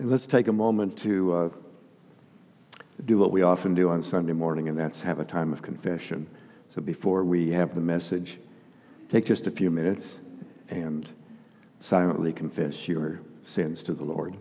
Let's 0.00 0.28
take 0.28 0.46
a 0.46 0.52
moment 0.52 0.96
to 0.98 1.32
uh, 1.34 1.48
do 3.04 3.18
what 3.18 3.32
we 3.32 3.42
often 3.42 3.74
do 3.74 3.88
on 3.90 4.04
Sunday 4.04 4.32
morning, 4.32 4.68
and 4.68 4.78
that's 4.78 5.02
have 5.02 5.18
a 5.18 5.24
time 5.24 5.52
of 5.52 5.60
confession. 5.60 6.28
So 6.70 6.80
before 6.80 7.24
we 7.24 7.50
have 7.50 7.74
the 7.74 7.80
message, 7.80 8.38
take 9.08 9.26
just 9.26 9.48
a 9.48 9.50
few 9.50 9.72
minutes 9.72 10.20
and 10.68 11.10
silently 11.80 12.32
confess 12.32 12.86
your 12.86 13.18
sins 13.42 13.82
to 13.82 13.92
the 13.92 14.04
Lord. 14.04 14.36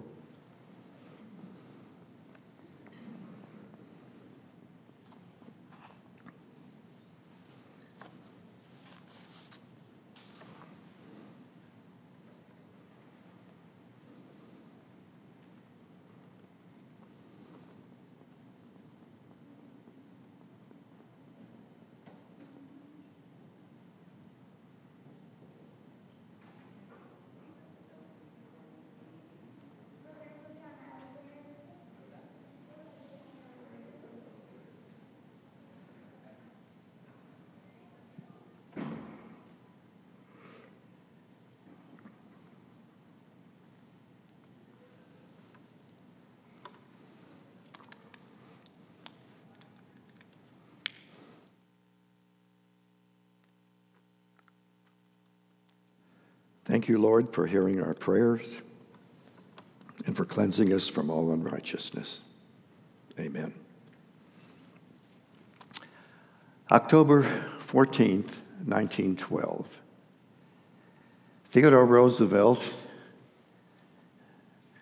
Thank 56.88 57.00
you, 57.00 57.04
Lord, 57.04 57.28
for 57.34 57.46
hearing 57.46 57.84
our 57.84 57.94
prayers 57.94 58.62
and 60.06 60.16
for 60.16 60.24
cleansing 60.24 60.72
us 60.72 60.88
from 60.88 61.10
all 61.10 61.34
unrighteousness. 61.34 62.22
Amen. 63.20 63.54
October 66.72 67.24
14th, 67.60 68.40
1912. 68.64 69.82
Theodore 71.50 71.86
Roosevelt, 71.86 72.66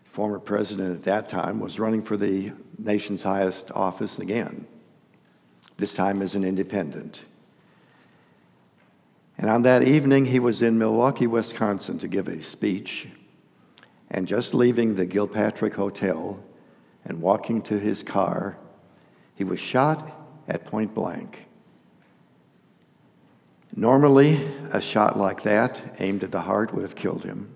former 0.04 0.38
president 0.38 0.96
at 0.98 1.04
that 1.06 1.28
time, 1.28 1.60
was 1.60 1.80
running 1.80 2.04
for 2.04 2.18
the 2.18 2.52
nation's 2.78 3.24
highest 3.24 3.72
office 3.72 4.20
again, 4.20 4.68
this 5.78 5.96
time 5.96 6.22
as 6.22 6.36
an 6.36 6.44
independent. 6.44 7.26
And 9.38 9.50
on 9.50 9.64
that 9.64 9.84
evening, 9.84 10.26
he 10.26 10.40
was 10.40 10.62
in 10.62 10.78
Milwaukee, 10.78 11.28
Wisconsin 11.28 11.98
to 12.00 12.08
give 12.08 12.28
a 12.28 12.42
speech. 12.42 13.10
And 14.10 14.28
just 14.28 14.54
leaving 14.54 14.96
the 14.96 15.06
Gilpatrick 15.06 15.74
Hotel 15.74 16.42
and 17.04 17.22
walking 17.22 17.62
to 17.64 17.78
his 17.78 18.02
car, 18.02 18.58
he 19.36 19.44
was 19.44 19.60
shot 19.60 20.12
at 20.48 20.66
point 20.66 20.94
blank. 20.94 21.48
Normally, 23.76 24.48
a 24.72 24.80
shot 24.80 25.18
like 25.18 25.44
that, 25.44 25.82
aimed 26.00 26.24
at 26.24 26.32
the 26.32 26.42
heart, 26.42 26.74
would 26.74 26.84
have 26.84 26.96
killed 26.96 27.24
him. 27.24 27.54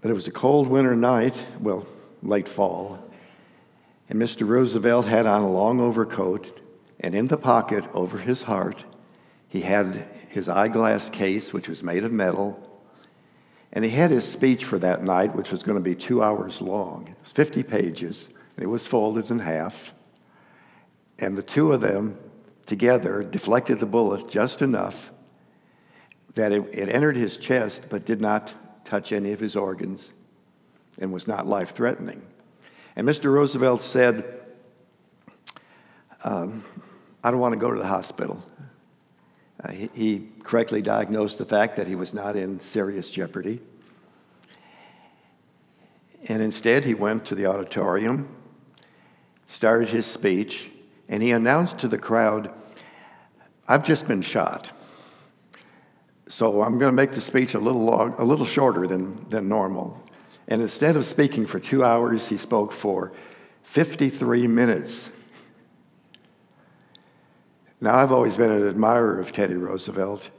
But 0.00 0.10
it 0.10 0.14
was 0.14 0.26
a 0.26 0.32
cold 0.32 0.66
winter 0.68 0.96
night, 0.96 1.46
well, 1.60 1.86
late 2.22 2.48
fall, 2.48 3.04
and 4.08 4.20
Mr. 4.20 4.46
Roosevelt 4.46 5.06
had 5.06 5.26
on 5.26 5.42
a 5.42 5.50
long 5.50 5.80
overcoat, 5.80 6.58
and 7.00 7.14
in 7.14 7.28
the 7.28 7.36
pocket 7.36 7.84
over 7.92 8.18
his 8.18 8.44
heart, 8.44 8.84
he 9.52 9.60
had 9.60 10.08
his 10.30 10.48
eyeglass 10.48 11.10
case, 11.10 11.52
which 11.52 11.68
was 11.68 11.82
made 11.82 12.04
of 12.04 12.10
metal, 12.10 12.58
and 13.70 13.84
he 13.84 13.90
had 13.90 14.10
his 14.10 14.26
speech 14.26 14.64
for 14.64 14.78
that 14.78 15.04
night, 15.04 15.36
which 15.36 15.50
was 15.50 15.62
going 15.62 15.76
to 15.76 15.84
be 15.84 15.94
two 15.94 16.22
hours 16.22 16.62
long. 16.62 17.06
It 17.06 17.16
was 17.20 17.32
50 17.32 17.62
pages, 17.62 18.30
and 18.56 18.64
it 18.64 18.66
was 18.66 18.86
folded 18.86 19.30
in 19.30 19.40
half. 19.40 19.92
And 21.18 21.36
the 21.36 21.42
two 21.42 21.70
of 21.70 21.82
them 21.82 22.16
together 22.64 23.22
deflected 23.22 23.78
the 23.78 23.84
bullet 23.84 24.26
just 24.26 24.62
enough 24.62 25.12
that 26.34 26.50
it, 26.50 26.64
it 26.72 26.88
entered 26.88 27.16
his 27.16 27.36
chest 27.36 27.90
but 27.90 28.06
did 28.06 28.22
not 28.22 28.54
touch 28.86 29.12
any 29.12 29.32
of 29.32 29.40
his 29.40 29.54
organs 29.54 30.14
and 30.98 31.12
was 31.12 31.28
not 31.28 31.46
life 31.46 31.74
threatening. 31.74 32.22
And 32.96 33.06
Mr. 33.06 33.30
Roosevelt 33.30 33.82
said, 33.82 34.40
um, 36.24 36.64
I 37.22 37.30
don't 37.30 37.40
want 37.40 37.52
to 37.52 37.60
go 37.60 37.70
to 37.70 37.78
the 37.78 37.86
hospital. 37.86 38.42
Uh, 39.62 39.70
he, 39.70 39.90
he 39.94 40.28
correctly 40.42 40.82
diagnosed 40.82 41.38
the 41.38 41.44
fact 41.44 41.76
that 41.76 41.86
he 41.86 41.94
was 41.94 42.12
not 42.12 42.36
in 42.36 42.58
serious 42.58 43.10
jeopardy. 43.10 43.60
And 46.28 46.42
instead, 46.42 46.84
he 46.84 46.94
went 46.94 47.24
to 47.26 47.34
the 47.34 47.46
auditorium, 47.46 48.28
started 49.46 49.88
his 49.88 50.06
speech, 50.06 50.70
and 51.08 51.22
he 51.22 51.32
announced 51.32 51.78
to 51.78 51.88
the 51.88 51.98
crowd, 51.98 52.50
I've 53.68 53.84
just 53.84 54.06
been 54.06 54.22
shot. 54.22 54.70
So 56.28 56.62
I'm 56.62 56.78
going 56.78 56.90
to 56.90 56.96
make 56.96 57.12
the 57.12 57.20
speech 57.20 57.54
a 57.54 57.58
little, 57.58 57.82
long, 57.82 58.14
a 58.18 58.24
little 58.24 58.46
shorter 58.46 58.86
than, 58.86 59.28
than 59.28 59.48
normal. 59.48 60.00
And 60.48 60.62
instead 60.62 60.96
of 60.96 61.04
speaking 61.04 61.46
for 61.46 61.60
two 61.60 61.84
hours, 61.84 62.28
he 62.28 62.36
spoke 62.36 62.72
for 62.72 63.12
53 63.64 64.46
minutes. 64.46 65.10
Now, 67.82 67.96
I've 67.96 68.12
always 68.12 68.36
been 68.36 68.52
an 68.52 68.68
admirer 68.68 69.18
of 69.18 69.32
Teddy 69.32 69.56
Roosevelt, 69.56 70.30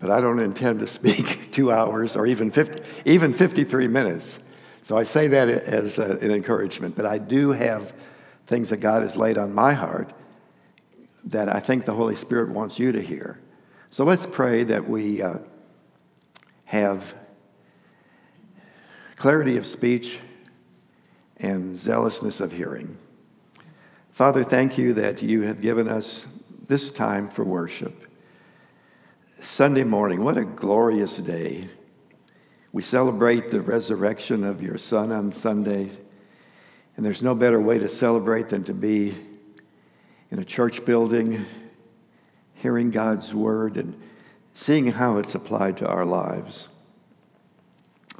but 0.00 0.10
I 0.10 0.20
don't 0.20 0.40
intend 0.40 0.80
to 0.80 0.86
speak 0.88 1.52
two 1.52 1.70
hours 1.70 2.16
or 2.16 2.26
even, 2.26 2.50
50, 2.50 2.82
even 3.04 3.32
53 3.32 3.86
minutes. 3.86 4.40
So 4.82 4.98
I 4.98 5.04
say 5.04 5.28
that 5.28 5.48
as 5.48 6.00
a, 6.00 6.18
an 6.18 6.32
encouragement, 6.32 6.96
but 6.96 7.06
I 7.06 7.18
do 7.18 7.52
have 7.52 7.94
things 8.48 8.70
that 8.70 8.78
God 8.78 9.02
has 9.02 9.16
laid 9.16 9.38
on 9.38 9.54
my 9.54 9.74
heart 9.74 10.12
that 11.26 11.48
I 11.48 11.60
think 11.60 11.84
the 11.84 11.94
Holy 11.94 12.16
Spirit 12.16 12.48
wants 12.48 12.80
you 12.80 12.90
to 12.90 13.00
hear. 13.00 13.38
So 13.90 14.02
let's 14.02 14.26
pray 14.26 14.64
that 14.64 14.88
we 14.88 15.22
uh, 15.22 15.38
have 16.64 17.14
clarity 19.14 19.56
of 19.56 19.68
speech 19.68 20.18
and 21.36 21.76
zealousness 21.76 22.40
of 22.40 22.50
hearing. 22.50 22.98
Father, 24.10 24.42
thank 24.42 24.76
you 24.76 24.94
that 24.94 25.22
you 25.22 25.42
have 25.42 25.60
given 25.60 25.88
us 25.88 26.26
this 26.70 26.92
time 26.92 27.28
for 27.28 27.44
worship. 27.44 28.06
Sunday 29.40 29.82
morning, 29.82 30.22
what 30.22 30.36
a 30.36 30.44
glorious 30.44 31.16
day. 31.16 31.68
We 32.70 32.80
celebrate 32.80 33.50
the 33.50 33.60
resurrection 33.60 34.44
of 34.44 34.62
your 34.62 34.78
Son 34.78 35.10
on 35.10 35.32
Sunday, 35.32 35.90
and 36.96 37.04
there's 37.04 37.24
no 37.24 37.34
better 37.34 37.60
way 37.60 37.80
to 37.80 37.88
celebrate 37.88 38.50
than 38.50 38.62
to 38.64 38.72
be 38.72 39.16
in 40.30 40.38
a 40.38 40.44
church 40.44 40.84
building, 40.84 41.44
hearing 42.54 42.92
God's 42.92 43.34
word 43.34 43.76
and 43.76 44.00
seeing 44.54 44.92
how 44.92 45.16
it's 45.16 45.34
applied 45.34 45.76
to 45.78 45.88
our 45.88 46.04
lives. 46.04 46.68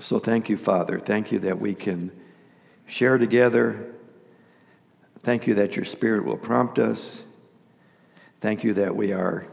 So 0.00 0.18
thank 0.18 0.48
you, 0.48 0.56
Father. 0.56 0.98
Thank 0.98 1.30
you 1.30 1.38
that 1.38 1.60
we 1.60 1.76
can 1.76 2.10
share 2.88 3.16
together. 3.16 3.94
Thank 5.20 5.46
you 5.46 5.54
that 5.54 5.76
your 5.76 5.84
Spirit 5.84 6.24
will 6.24 6.36
prompt 6.36 6.80
us. 6.80 7.24
Thank 8.40 8.64
you 8.64 8.72
that 8.72 8.96
we 8.96 9.12
are 9.12 9.46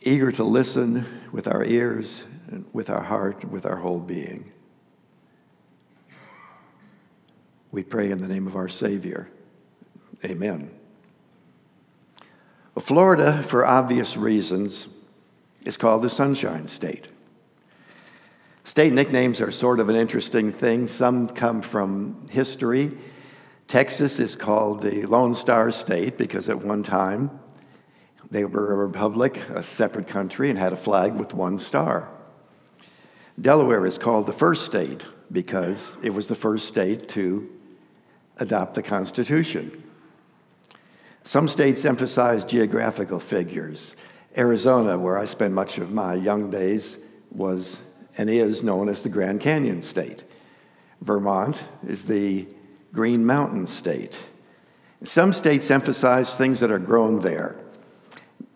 eager 0.00 0.32
to 0.32 0.42
listen 0.42 1.06
with 1.30 1.46
our 1.46 1.64
ears, 1.64 2.24
with 2.72 2.90
our 2.90 3.02
heart, 3.02 3.44
with 3.44 3.66
our 3.66 3.76
whole 3.76 4.00
being. 4.00 4.50
We 7.70 7.84
pray 7.84 8.10
in 8.10 8.18
the 8.18 8.26
name 8.26 8.48
of 8.48 8.56
our 8.56 8.68
Savior. 8.68 9.30
Amen. 10.24 10.72
Well, 12.74 12.84
Florida, 12.84 13.44
for 13.44 13.64
obvious 13.64 14.16
reasons, 14.16 14.88
is 15.62 15.76
called 15.76 16.02
the 16.02 16.10
Sunshine 16.10 16.66
State. 16.66 17.06
State 18.64 18.92
nicknames 18.92 19.40
are 19.40 19.52
sort 19.52 19.78
of 19.78 19.88
an 19.88 19.94
interesting 19.94 20.50
thing. 20.50 20.88
Some 20.88 21.28
come 21.28 21.62
from 21.62 22.26
history. 22.28 22.90
Texas 23.68 24.18
is 24.18 24.34
called 24.34 24.82
the 24.82 25.06
Lone 25.06 25.34
Star 25.36 25.70
State 25.70 26.18
because 26.18 26.48
at 26.48 26.60
one 26.60 26.82
time 26.82 27.38
they 28.32 28.46
were 28.46 28.72
a 28.72 28.76
republic, 28.76 29.36
a 29.50 29.62
separate 29.62 30.08
country, 30.08 30.48
and 30.48 30.58
had 30.58 30.72
a 30.72 30.76
flag 30.76 31.12
with 31.12 31.34
one 31.34 31.58
star. 31.58 32.08
Delaware 33.38 33.84
is 33.84 33.98
called 33.98 34.26
the 34.26 34.32
first 34.32 34.64
state 34.64 35.04
because 35.30 35.98
it 36.02 36.10
was 36.14 36.28
the 36.28 36.34
first 36.34 36.66
state 36.66 37.10
to 37.10 37.50
adopt 38.38 38.74
the 38.74 38.82
Constitution. 38.82 39.82
Some 41.24 41.46
states 41.46 41.84
emphasize 41.84 42.46
geographical 42.46 43.20
figures. 43.20 43.94
Arizona, 44.36 44.98
where 44.98 45.18
I 45.18 45.26
spent 45.26 45.52
much 45.52 45.76
of 45.76 45.92
my 45.92 46.14
young 46.14 46.48
days, 46.48 46.98
was 47.30 47.82
and 48.16 48.30
is 48.30 48.62
known 48.62 48.88
as 48.88 49.02
the 49.02 49.10
Grand 49.10 49.40
Canyon 49.42 49.82
State. 49.82 50.24
Vermont 51.02 51.64
is 51.86 52.06
the 52.06 52.46
Green 52.94 53.26
Mountain 53.26 53.66
State. 53.66 54.18
Some 55.04 55.34
states 55.34 55.70
emphasize 55.70 56.34
things 56.34 56.60
that 56.60 56.70
are 56.70 56.78
grown 56.78 57.20
there. 57.20 57.61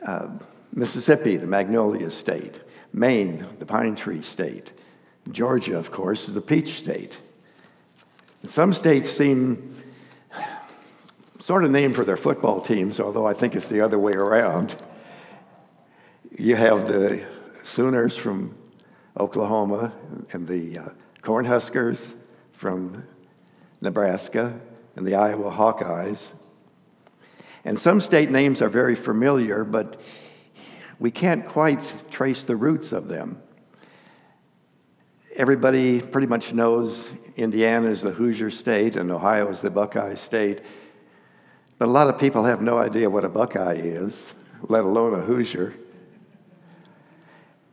Uh, 0.06 0.28
Mississippi, 0.72 1.36
the 1.36 1.46
Magnolia 1.46 2.10
State. 2.10 2.60
Maine, 2.92 3.46
the 3.58 3.66
Pine 3.66 3.96
Tree 3.96 4.22
State. 4.22 4.72
Georgia, 5.30 5.76
of 5.76 5.90
course, 5.90 6.28
is 6.28 6.34
the 6.34 6.40
Peach 6.40 6.74
State. 6.74 7.20
And 8.42 8.50
some 8.50 8.72
states 8.72 9.10
seem 9.10 9.82
sort 11.40 11.64
of 11.64 11.72
named 11.72 11.96
for 11.96 12.04
their 12.04 12.16
football 12.16 12.60
teams, 12.60 13.00
although 13.00 13.26
I 13.26 13.34
think 13.34 13.56
it's 13.56 13.68
the 13.68 13.80
other 13.80 13.98
way 13.98 14.12
around. 14.12 14.76
You 16.38 16.54
have 16.54 16.86
the 16.86 17.26
Sooners 17.64 18.16
from 18.16 18.56
Oklahoma 19.18 19.92
and 20.32 20.46
the 20.46 20.78
uh, 20.78 20.88
Cornhuskers 21.22 22.14
from 22.52 23.04
Nebraska 23.82 24.58
and 24.94 25.06
the 25.06 25.16
Iowa 25.16 25.50
Hawkeyes. 25.50 26.34
And 27.66 27.76
some 27.76 28.00
state 28.00 28.30
names 28.30 28.62
are 28.62 28.68
very 28.68 28.94
familiar, 28.94 29.64
but 29.64 30.00
we 31.00 31.10
can't 31.10 31.44
quite 31.44 31.94
trace 32.12 32.44
the 32.44 32.54
roots 32.54 32.92
of 32.92 33.08
them. 33.08 33.42
Everybody 35.34 36.00
pretty 36.00 36.28
much 36.28 36.54
knows 36.54 37.12
Indiana 37.34 37.88
is 37.88 38.02
the 38.02 38.12
Hoosier 38.12 38.52
state 38.52 38.94
and 38.94 39.10
Ohio 39.10 39.48
is 39.48 39.60
the 39.60 39.70
Buckeye 39.70 40.14
state. 40.14 40.60
But 41.76 41.88
a 41.88 41.90
lot 41.90 42.06
of 42.06 42.20
people 42.20 42.44
have 42.44 42.62
no 42.62 42.78
idea 42.78 43.10
what 43.10 43.24
a 43.24 43.28
Buckeye 43.28 43.74
is, 43.74 44.32
let 44.62 44.84
alone 44.84 45.14
a 45.14 45.22
Hoosier. 45.22 45.74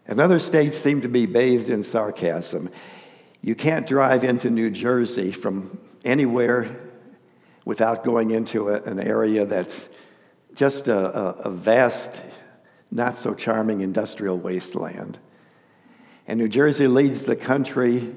And 0.07 0.19
other 0.19 0.39
states 0.39 0.75
seem 0.75 1.01
to 1.01 1.07
be 1.07 1.27
bathed 1.27 1.69
in 1.69 1.83
sarcasm. 1.83 2.71
You 3.43 3.53
can't 3.53 3.85
drive 3.85 4.23
into 4.23 4.49
New 4.49 4.71
Jersey 4.71 5.31
from 5.31 5.79
anywhere 6.03 6.92
without 7.65 8.03
going 8.03 8.31
into 8.31 8.69
a, 8.69 8.81
an 8.83 8.99
area 8.99 9.45
that's 9.45 9.89
just 10.55 10.87
a, 10.87 11.17
a, 11.17 11.29
a 11.45 11.49
vast, 11.49 12.21
not 12.91 13.17
so 13.17 13.33
charming 13.33 13.81
industrial 13.81 14.37
wasteland. 14.37 15.19
And 16.27 16.39
New 16.39 16.47
Jersey 16.47 16.87
leads 16.87 17.25
the 17.25 17.35
country 17.35 18.15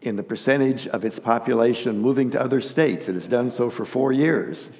in 0.00 0.16
the 0.16 0.22
percentage 0.22 0.86
of 0.86 1.04
its 1.04 1.18
population 1.18 1.98
moving 1.98 2.30
to 2.30 2.40
other 2.40 2.60
states. 2.60 3.08
It 3.08 3.14
has 3.14 3.26
done 3.28 3.50
so 3.50 3.70
for 3.70 3.84
four 3.84 4.12
years. 4.12 4.70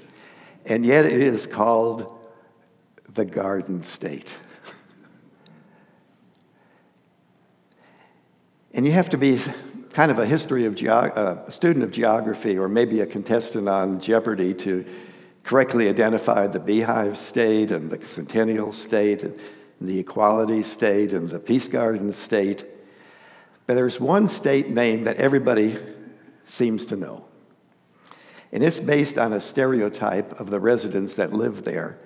And 0.65 0.85
yet 0.85 1.07
it 1.07 1.21
is 1.21 1.47
called 1.47 2.15
the 3.09 3.25
Garden 3.25 3.83
State. 3.83 4.37
and 8.75 8.85
you 8.87 8.93
have 8.93 9.11
to 9.11 9.19
be 9.19 9.41
kind 9.99 10.13
of 10.13 10.21
a 10.21 10.27
history 10.27 10.65
of 10.65 10.81
uh, 10.87 11.43
a 11.45 11.51
student 11.51 11.85
of 11.85 11.91
geography 11.91 12.57
or 12.57 12.69
maybe 12.69 13.01
a 13.01 13.07
contestant 13.07 13.69
on 13.69 13.99
Jeopardy 13.99 14.55
to 14.55 14.85
correctly 15.43 15.89
identify 15.89 16.47
the 16.47 16.61
beehive 16.61 17.19
state 17.19 17.73
and 17.73 17.91
the 17.91 18.01
centennial 18.07 18.71
state 18.71 19.25
and 19.25 19.37
the 19.81 19.99
equality 19.99 20.63
state 20.63 21.13
and 21.13 21.29
the 21.29 21.41
peace 21.41 21.67
garden 21.67 22.13
state. 22.13 22.65
But 23.67 23.75
there's 23.75 23.99
one 23.99 24.29
state 24.29 24.69
name 24.69 25.03
that 25.03 25.17
everybody 25.17 25.77
seems 26.45 26.87
to 26.87 26.97
know. 26.97 27.25
And 28.53 28.63
it's 28.63 28.79
based 28.79 29.19
on 29.19 29.33
a 29.33 29.41
stereotype 29.41 30.39
of 30.39 30.49
the 30.51 30.61
residents 30.61 31.15
that 31.15 31.33
live 31.33 31.65
there. 31.65 31.99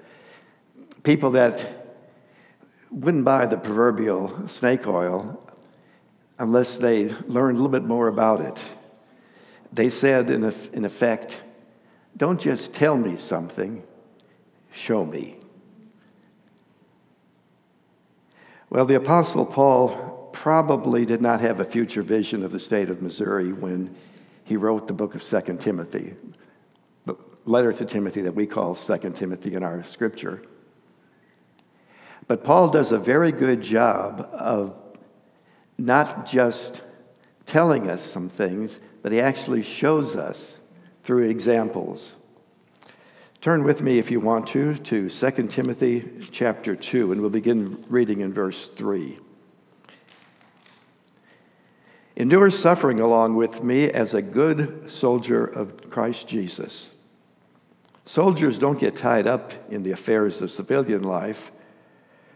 People 1.02 1.32
that 1.32 1.66
wouldn't 2.90 3.26
buy 3.26 3.44
the 3.44 3.58
proverbial 3.58 4.48
snake 4.48 4.86
oil 4.86 5.41
unless 6.42 6.76
they 6.76 7.04
learned 7.28 7.56
a 7.56 7.60
little 7.60 7.68
bit 7.68 7.84
more 7.84 8.08
about 8.08 8.40
it. 8.40 8.60
They 9.72 9.88
said, 9.88 10.28
in, 10.28 10.42
in 10.72 10.84
effect, 10.84 11.40
don't 12.16 12.40
just 12.40 12.72
tell 12.72 12.98
me 12.98 13.14
something, 13.16 13.84
show 14.72 15.06
me. 15.06 15.36
Well, 18.70 18.84
the 18.86 18.96
Apostle 18.96 19.46
Paul 19.46 20.30
probably 20.32 21.06
did 21.06 21.22
not 21.22 21.40
have 21.40 21.60
a 21.60 21.64
future 21.64 22.02
vision 22.02 22.42
of 22.42 22.50
the 22.50 22.58
state 22.58 22.90
of 22.90 23.00
Missouri 23.00 23.52
when 23.52 23.94
he 24.42 24.56
wrote 24.56 24.88
the 24.88 24.94
book 24.94 25.14
of 25.14 25.22
2 25.22 25.58
Timothy, 25.58 26.16
the 27.04 27.14
letter 27.44 27.72
to 27.72 27.84
Timothy 27.84 28.22
that 28.22 28.34
we 28.34 28.48
call 28.48 28.74
2 28.74 28.98
Timothy 29.14 29.54
in 29.54 29.62
our 29.62 29.84
scripture. 29.84 30.42
But 32.26 32.42
Paul 32.42 32.68
does 32.68 32.90
a 32.90 32.98
very 32.98 33.30
good 33.30 33.62
job 33.62 34.28
of 34.32 34.81
not 35.82 36.26
just 36.26 36.80
telling 37.44 37.90
us 37.90 38.02
some 38.02 38.28
things, 38.28 38.78
but 39.02 39.10
he 39.10 39.20
actually 39.20 39.64
shows 39.64 40.14
us 40.14 40.60
through 41.02 41.28
examples. 41.28 42.16
Turn 43.40 43.64
with 43.64 43.82
me, 43.82 43.98
if 43.98 44.08
you 44.08 44.20
want 44.20 44.46
to, 44.48 44.76
to 44.76 45.10
2 45.10 45.30
Timothy 45.48 46.08
chapter 46.30 46.76
2, 46.76 47.10
and 47.10 47.20
we'll 47.20 47.30
begin 47.30 47.84
reading 47.88 48.20
in 48.20 48.32
verse 48.32 48.68
3. 48.68 49.18
Endure 52.14 52.50
suffering 52.52 53.00
along 53.00 53.34
with 53.34 53.64
me 53.64 53.90
as 53.90 54.14
a 54.14 54.22
good 54.22 54.88
soldier 54.88 55.44
of 55.44 55.90
Christ 55.90 56.28
Jesus. 56.28 56.94
Soldiers 58.04 58.56
don't 58.56 58.78
get 58.78 58.94
tied 58.94 59.26
up 59.26 59.52
in 59.72 59.82
the 59.82 59.90
affairs 59.90 60.42
of 60.42 60.52
civilian 60.52 61.02
life, 61.02 61.50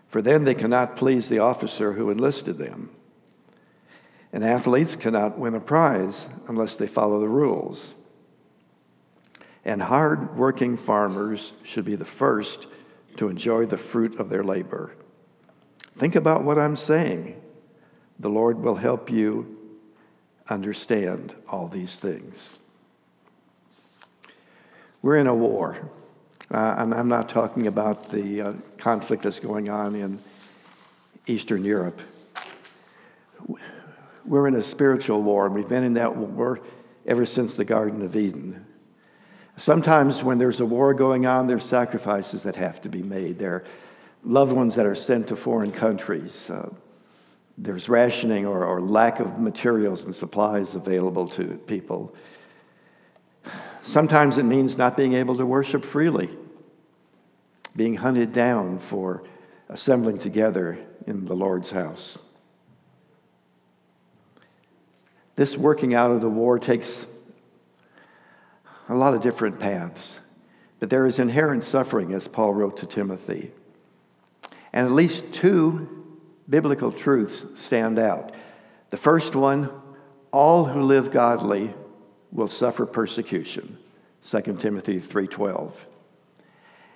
for 0.08 0.20
then 0.20 0.42
they 0.42 0.54
cannot 0.54 0.96
please 0.96 1.28
the 1.28 1.38
officer 1.38 1.92
who 1.92 2.10
enlisted 2.10 2.58
them. 2.58 2.90
And 4.32 4.44
athletes 4.44 4.96
cannot 4.96 5.38
win 5.38 5.54
a 5.54 5.60
prize 5.60 6.28
unless 6.48 6.76
they 6.76 6.86
follow 6.86 7.20
the 7.20 7.28
rules. 7.28 7.94
And 9.64 9.82
hard 9.82 10.36
working 10.36 10.76
farmers 10.76 11.52
should 11.62 11.84
be 11.84 11.96
the 11.96 12.04
first 12.04 12.66
to 13.16 13.28
enjoy 13.28 13.66
the 13.66 13.78
fruit 13.78 14.20
of 14.20 14.28
their 14.28 14.44
labor. 14.44 14.92
Think 15.96 16.14
about 16.14 16.44
what 16.44 16.58
I'm 16.58 16.76
saying. 16.76 17.40
The 18.18 18.28
Lord 18.28 18.60
will 18.60 18.76
help 18.76 19.10
you 19.10 19.74
understand 20.48 21.34
all 21.48 21.68
these 21.68 21.96
things. 21.96 22.58
We're 25.02 25.16
in 25.16 25.26
a 25.26 25.34
war. 25.34 25.90
Uh, 26.50 26.76
and 26.78 26.94
I'm 26.94 27.08
not 27.08 27.28
talking 27.28 27.66
about 27.66 28.10
the 28.10 28.40
uh, 28.40 28.52
conflict 28.78 29.24
that's 29.24 29.40
going 29.40 29.68
on 29.68 29.96
in 29.96 30.20
Eastern 31.26 31.64
Europe 31.64 32.00
we're 34.26 34.46
in 34.46 34.54
a 34.54 34.62
spiritual 34.62 35.22
war, 35.22 35.46
and 35.46 35.54
we've 35.54 35.68
been 35.68 35.84
in 35.84 35.94
that 35.94 36.16
war 36.16 36.60
ever 37.06 37.24
since 37.24 37.56
the 37.56 37.64
Garden 37.64 38.02
of 38.02 38.16
Eden. 38.16 38.66
Sometimes, 39.56 40.22
when 40.22 40.38
there's 40.38 40.60
a 40.60 40.66
war 40.66 40.92
going 40.92 41.26
on, 41.26 41.46
there's 41.46 41.64
sacrifices 41.64 42.42
that 42.42 42.56
have 42.56 42.80
to 42.82 42.88
be 42.88 43.02
made. 43.02 43.38
There 43.38 43.54
are 43.54 43.64
loved 44.22 44.52
ones 44.52 44.74
that 44.74 44.84
are 44.84 44.94
sent 44.94 45.28
to 45.28 45.36
foreign 45.36 45.72
countries. 45.72 46.50
Uh, 46.50 46.70
there's 47.56 47.88
rationing 47.88 48.44
or, 48.46 48.64
or 48.64 48.82
lack 48.82 49.18
of 49.18 49.38
materials 49.38 50.04
and 50.04 50.14
supplies 50.14 50.74
available 50.74 51.26
to 51.28 51.58
people. 51.66 52.14
Sometimes 53.82 54.36
it 54.36 54.42
means 54.42 54.76
not 54.76 54.96
being 54.96 55.14
able 55.14 55.36
to 55.38 55.46
worship 55.46 55.84
freely, 55.84 56.28
being 57.74 57.94
hunted 57.94 58.32
down 58.32 58.78
for 58.78 59.22
assembling 59.68 60.18
together 60.18 60.78
in 61.06 61.24
the 61.24 61.34
Lord's 61.34 61.70
house. 61.70 62.18
This 65.36 65.56
working 65.56 65.94
out 65.94 66.10
of 66.10 66.20
the 66.20 66.28
war 66.28 66.58
takes 66.58 67.06
a 68.88 68.94
lot 68.94 69.14
of 69.14 69.20
different 69.20 69.60
paths, 69.60 70.20
but 70.80 70.90
there 70.90 71.06
is 71.06 71.18
inherent 71.18 71.64
suffering, 71.64 72.14
as 72.14 72.28
Paul 72.28 72.54
wrote 72.54 72.76
to 72.78 72.86
Timothy. 72.86 73.52
And 74.72 74.86
at 74.86 74.92
least 74.92 75.32
two 75.32 76.18
biblical 76.48 76.92
truths 76.92 77.46
stand 77.54 77.98
out. 77.98 78.34
The 78.90 78.96
first 78.96 79.34
one 79.34 79.70
all 80.36 80.66
who 80.66 80.82
live 80.82 81.10
godly 81.10 81.72
will 82.30 82.48
suffer 82.48 82.84
persecution 82.84 83.78
2 84.28 84.56
timothy 84.58 85.00
3.12 85.00 85.72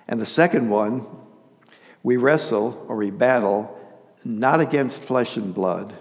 and 0.07 0.21
the 0.21 0.25
second 0.25 0.69
one 0.69 1.07
we 2.03 2.17
wrestle 2.17 2.85
or 2.87 2.97
we 2.97 3.09
battle 3.09 3.79
not 4.23 4.61
against 4.61 5.03
flesh 5.03 5.37
and 5.37 5.55
blood 5.55 5.95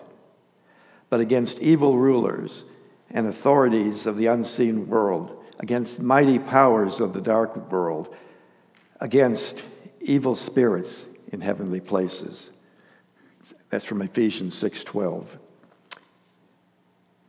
but 1.11 1.21
against 1.21 1.59
evil 1.59 1.99
rulers 1.99 2.65
and 3.11 3.27
authorities 3.27 4.07
of 4.07 4.17
the 4.17 4.27
unseen 4.27 4.89
world, 4.89 5.45
against 5.59 6.01
mighty 6.01 6.39
powers 6.39 7.01
of 7.01 7.13
the 7.13 7.21
dark 7.21 7.71
world, 7.71 8.15
against 9.01 9.65
evil 10.01 10.37
spirits 10.37 11.09
in 11.33 11.41
heavenly 11.41 11.81
places. 11.81 12.51
That's 13.69 13.85
from 13.85 14.01
Ephesians 14.01 14.55
6:12. 14.55 15.39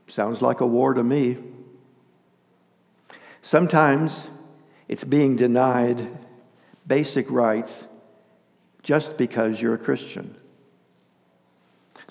Sounds 0.07 0.41
like 0.41 0.61
a 0.61 0.65
war 0.65 0.93
to 0.93 1.03
me. 1.03 1.37
Sometimes 3.41 4.29
it's 4.87 5.03
being 5.03 5.35
denied 5.35 6.23
basic 6.85 7.29
rights 7.31 7.87
just 8.83 9.17
because 9.17 9.61
you're 9.61 9.73
a 9.73 9.79
Christian. 9.79 10.35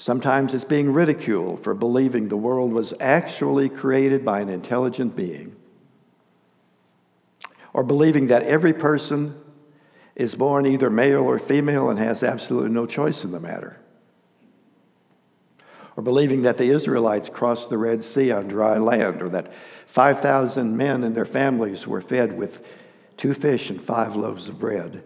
Sometimes 0.00 0.54
it's 0.54 0.64
being 0.64 0.95
ridiculed 0.95 1.62
for 1.62 1.75
believing 1.75 2.28
the 2.28 2.37
world 2.38 2.73
was 2.73 2.95
actually 3.00 3.69
created 3.69 4.25
by 4.25 4.40
an 4.40 4.49
intelligent 4.49 5.14
being. 5.14 5.54
Or 7.75 7.83
believing 7.83 8.28
that 8.28 8.45
every 8.45 8.73
person 8.73 9.38
is 10.16 10.35
born 10.35 10.64
either 10.64 10.88
male 10.88 11.21
or 11.25 11.38
female 11.38 11.90
and 11.90 11.99
has 11.99 12.23
absolutely 12.23 12.71
no 12.71 12.87
choice 12.87 13.25
in 13.25 13.33
the 13.33 13.40
matter. 13.40 13.78
Or 15.99 16.02
believing 16.02 16.45
that 16.45 16.57
the 16.57 16.71
Israelites 16.71 17.28
crossed 17.28 17.69
the 17.69 17.76
Red 17.76 18.02
Sea 18.02 18.30
on 18.30 18.49
dry 18.49 18.78
land, 18.78 19.21
or 19.21 19.28
that 19.28 19.52
5,000 19.85 20.78
men 20.78 21.04
and 21.04 21.14
their 21.14 21.26
families 21.26 21.87
were 21.87 22.00
fed 22.00 22.38
with 22.38 22.66
two 23.19 23.35
fish 23.35 23.69
and 23.69 23.83
five 23.83 24.16
loaves 24.16 24.49
of 24.49 24.59
bread. 24.59 25.04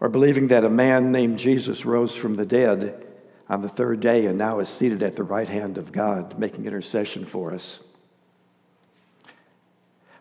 Or 0.00 0.10
believing 0.10 0.48
that 0.48 0.64
a 0.64 0.68
man 0.68 1.12
named 1.12 1.38
Jesus 1.38 1.86
rose 1.86 2.14
from 2.14 2.34
the 2.34 2.44
dead 2.44 3.08
on 3.52 3.60
the 3.60 3.68
third 3.68 4.00
day 4.00 4.24
and 4.24 4.38
now 4.38 4.60
is 4.60 4.68
seated 4.70 5.02
at 5.02 5.14
the 5.14 5.22
right 5.22 5.48
hand 5.48 5.76
of 5.76 5.92
God, 5.92 6.38
making 6.38 6.64
intercession 6.64 7.26
for 7.26 7.52
us. 7.52 7.82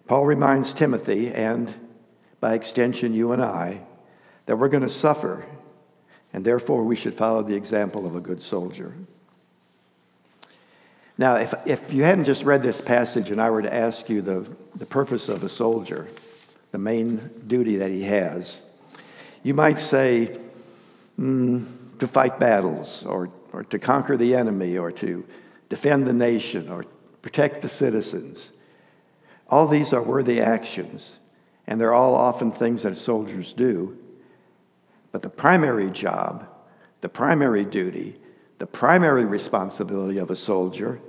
Paul 0.05 0.25
reminds 0.25 0.73
Timothy, 0.73 1.31
and 1.31 1.73
by 2.41 2.55
extension, 2.55 3.13
you 3.13 3.31
and 3.31 3.41
I, 3.41 3.83
that 4.47 4.57
we're 4.57 4.67
going 4.67 4.83
to 4.83 4.89
suffer, 4.89 5.45
and 6.33 6.43
therefore 6.43 6.83
we 6.83 6.97
should 6.97 7.13
follow 7.13 7.41
the 7.41 7.55
example 7.55 8.05
of 8.05 8.17
a 8.17 8.19
good 8.19 8.43
soldier. 8.43 8.93
Now, 11.17 11.35
if, 11.35 11.53
if 11.65 11.93
you 11.93 12.03
hadn't 12.03 12.25
just 12.25 12.43
read 12.43 12.61
this 12.61 12.81
passage 12.81 13.31
and 13.31 13.41
I 13.41 13.50
were 13.50 13.61
to 13.61 13.73
ask 13.73 14.09
you 14.09 14.21
the, 14.21 14.45
the 14.75 14.85
purpose 14.85 15.29
of 15.29 15.41
a 15.45 15.50
soldier, 15.50 16.09
the 16.73 16.79
main 16.79 17.29
duty 17.47 17.77
that 17.77 17.91
he 17.91 18.01
has, 18.01 18.61
you 19.41 19.53
might 19.53 19.79
say, 19.79 20.38
mm, 21.17 21.65
to 22.01 22.08
fight 22.08 22.39
battles 22.39 23.03
or, 23.05 23.29
or 23.53 23.63
to 23.63 23.77
conquer 23.77 24.17
the 24.17 24.36
enemy 24.36 24.75
or 24.75 24.91
to 24.91 25.24
defend 25.70 26.08
the 26.08 26.13
nation 26.13 26.67
or 26.67 26.84
protect 27.22 27.62
the 27.62 27.70
citizens. 27.70 28.51
All 29.48 29.67
these 29.67 29.93
are 29.93 30.01
worthy 30.01 30.41
actions, 30.41 31.20
and 31.67 31.79
they're 31.79 31.93
all 31.93 32.15
often 32.15 32.51
things 32.51 32.81
that 32.81 32.98
soldiers 32.98 33.53
do. 33.53 34.00
But 35.12 35.22
the 35.22 35.29
primary 35.29 35.91
job, 35.91 36.48
the 37.01 37.10
primary 37.10 37.65
duty, 37.65 38.20
the 38.58 38.65
primary 38.65 39.25
responsibility 39.25 40.17
of 40.17 40.31
a 40.31 40.36
soldier 40.36 41.00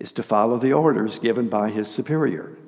is 0.00 0.10
to 0.14 0.24
follow 0.24 0.56
the 0.56 0.72
orders 0.72 1.20
given 1.20 1.48
by 1.48 1.70
his 1.70 1.86
superior. 1.86 2.58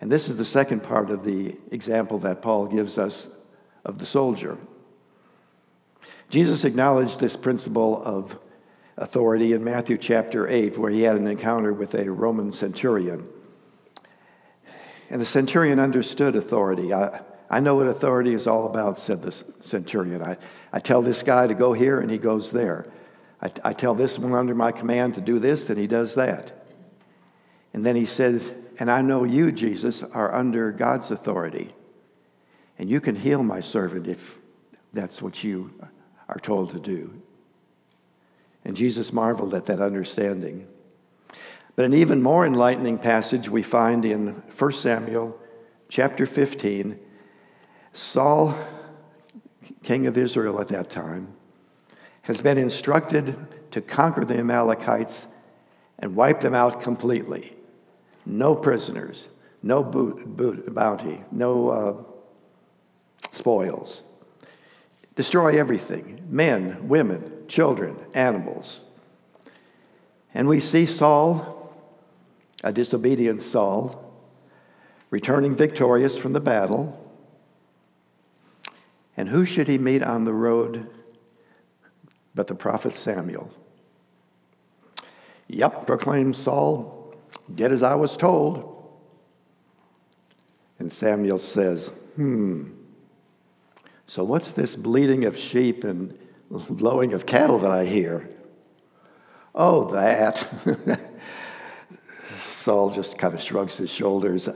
And 0.00 0.10
this 0.10 0.30
is 0.30 0.38
the 0.38 0.46
second 0.46 0.82
part 0.82 1.10
of 1.10 1.26
the 1.26 1.58
example 1.70 2.18
that 2.20 2.40
Paul 2.40 2.68
gives 2.68 2.96
us 2.96 3.28
of 3.84 3.98
the 3.98 4.06
soldier. 4.06 4.56
Jesus 6.32 6.64
acknowledged 6.64 7.20
this 7.20 7.36
principle 7.36 8.02
of 8.02 8.38
authority 8.96 9.52
in 9.52 9.62
Matthew 9.62 9.98
chapter 9.98 10.48
8, 10.48 10.78
where 10.78 10.90
he 10.90 11.02
had 11.02 11.16
an 11.16 11.26
encounter 11.26 11.74
with 11.74 11.94
a 11.94 12.10
Roman 12.10 12.52
centurion. 12.52 13.28
And 15.10 15.20
the 15.20 15.26
centurion 15.26 15.78
understood 15.78 16.34
authority. 16.34 16.94
I, 16.94 17.20
I 17.50 17.60
know 17.60 17.74
what 17.76 17.86
authority 17.86 18.32
is 18.32 18.46
all 18.46 18.64
about, 18.64 18.98
said 18.98 19.20
the 19.20 19.32
centurion. 19.60 20.22
I, 20.22 20.38
I 20.72 20.78
tell 20.78 21.02
this 21.02 21.22
guy 21.22 21.46
to 21.46 21.52
go 21.52 21.74
here, 21.74 22.00
and 22.00 22.10
he 22.10 22.16
goes 22.16 22.50
there. 22.50 22.86
I, 23.42 23.52
I 23.62 23.72
tell 23.74 23.94
this 23.94 24.18
one 24.18 24.32
under 24.32 24.54
my 24.54 24.72
command 24.72 25.16
to 25.16 25.20
do 25.20 25.38
this, 25.38 25.68
and 25.68 25.78
he 25.78 25.86
does 25.86 26.14
that. 26.14 26.50
And 27.74 27.84
then 27.84 27.94
he 27.94 28.06
says, 28.06 28.50
And 28.78 28.90
I 28.90 29.02
know 29.02 29.24
you, 29.24 29.52
Jesus, 29.52 30.02
are 30.02 30.34
under 30.34 30.72
God's 30.72 31.10
authority. 31.10 31.74
And 32.78 32.88
you 32.88 33.02
can 33.02 33.16
heal 33.16 33.42
my 33.42 33.60
servant 33.60 34.06
if 34.06 34.38
that's 34.94 35.20
what 35.20 35.44
you 35.44 35.74
are 36.32 36.38
told 36.38 36.70
to 36.70 36.80
do. 36.80 37.12
And 38.64 38.74
Jesus 38.74 39.12
marveled 39.12 39.52
at 39.52 39.66
that 39.66 39.82
understanding. 39.82 40.66
But 41.76 41.84
an 41.84 41.92
even 41.92 42.22
more 42.22 42.46
enlightening 42.46 42.96
passage 42.96 43.50
we 43.50 43.62
find 43.62 44.06
in 44.06 44.42
1 44.56 44.72
Samuel 44.72 45.38
chapter 45.90 46.24
15. 46.24 46.98
Saul, 47.92 48.54
king 49.82 50.06
of 50.06 50.16
Israel 50.16 50.58
at 50.58 50.68
that 50.68 50.88
time, 50.88 51.34
has 52.22 52.40
been 52.40 52.56
instructed 52.56 53.36
to 53.72 53.82
conquer 53.82 54.24
the 54.24 54.38
Amalekites 54.38 55.26
and 55.98 56.16
wipe 56.16 56.40
them 56.40 56.54
out 56.54 56.80
completely. 56.80 57.54
No 58.24 58.54
prisoners, 58.54 59.28
no 59.62 59.82
bounty, 59.82 61.20
no 61.30 61.68
uh, 61.68 61.94
spoils. 63.32 64.04
Destroy 65.14 65.58
everything 65.58 66.26
men, 66.28 66.88
women, 66.88 67.44
children, 67.48 67.96
animals. 68.14 68.84
And 70.34 70.48
we 70.48 70.60
see 70.60 70.86
Saul, 70.86 71.74
a 72.64 72.72
disobedient 72.72 73.42
Saul, 73.42 74.02
returning 75.10 75.54
victorious 75.54 76.16
from 76.16 76.32
the 76.32 76.40
battle. 76.40 76.98
And 79.16 79.28
who 79.28 79.44
should 79.44 79.68
he 79.68 79.76
meet 79.76 80.02
on 80.02 80.24
the 80.24 80.32
road 80.32 80.88
but 82.34 82.46
the 82.46 82.54
prophet 82.54 82.94
Samuel? 82.94 83.50
Yep, 85.48 85.86
proclaimed 85.86 86.34
Saul, 86.34 87.14
did 87.54 87.72
as 87.72 87.82
I 87.82 87.94
was 87.94 88.16
told. 88.16 88.68
And 90.78 90.90
Samuel 90.90 91.38
says, 91.38 91.90
Hmm, 92.16 92.70
so, 94.12 94.24
what's 94.24 94.50
this 94.50 94.76
bleating 94.76 95.24
of 95.24 95.38
sheep 95.38 95.84
and 95.84 96.18
lowing 96.50 97.14
of 97.14 97.24
cattle 97.24 97.58
that 97.60 97.70
I 97.70 97.86
hear? 97.86 98.28
Oh, 99.54 99.90
that. 99.92 100.46
Saul 102.36 102.90
just 102.90 103.16
kind 103.16 103.32
of 103.32 103.40
shrugs 103.40 103.78
his 103.78 103.88
shoulders. 103.88 104.50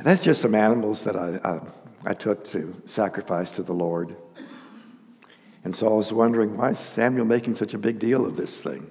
That's 0.00 0.24
just 0.24 0.42
some 0.42 0.56
animals 0.56 1.04
that 1.04 1.14
I, 1.14 1.38
I, 1.44 1.60
I 2.04 2.14
took 2.14 2.42
to 2.46 2.74
sacrifice 2.84 3.52
to 3.52 3.62
the 3.62 3.74
Lord. 3.74 4.16
And 5.62 5.72
Saul 5.72 5.98
was 5.98 6.12
wondering, 6.12 6.56
why 6.56 6.70
is 6.70 6.80
Samuel 6.80 7.26
making 7.26 7.54
such 7.54 7.74
a 7.74 7.78
big 7.78 8.00
deal 8.00 8.26
of 8.26 8.34
this 8.34 8.60
thing? 8.60 8.90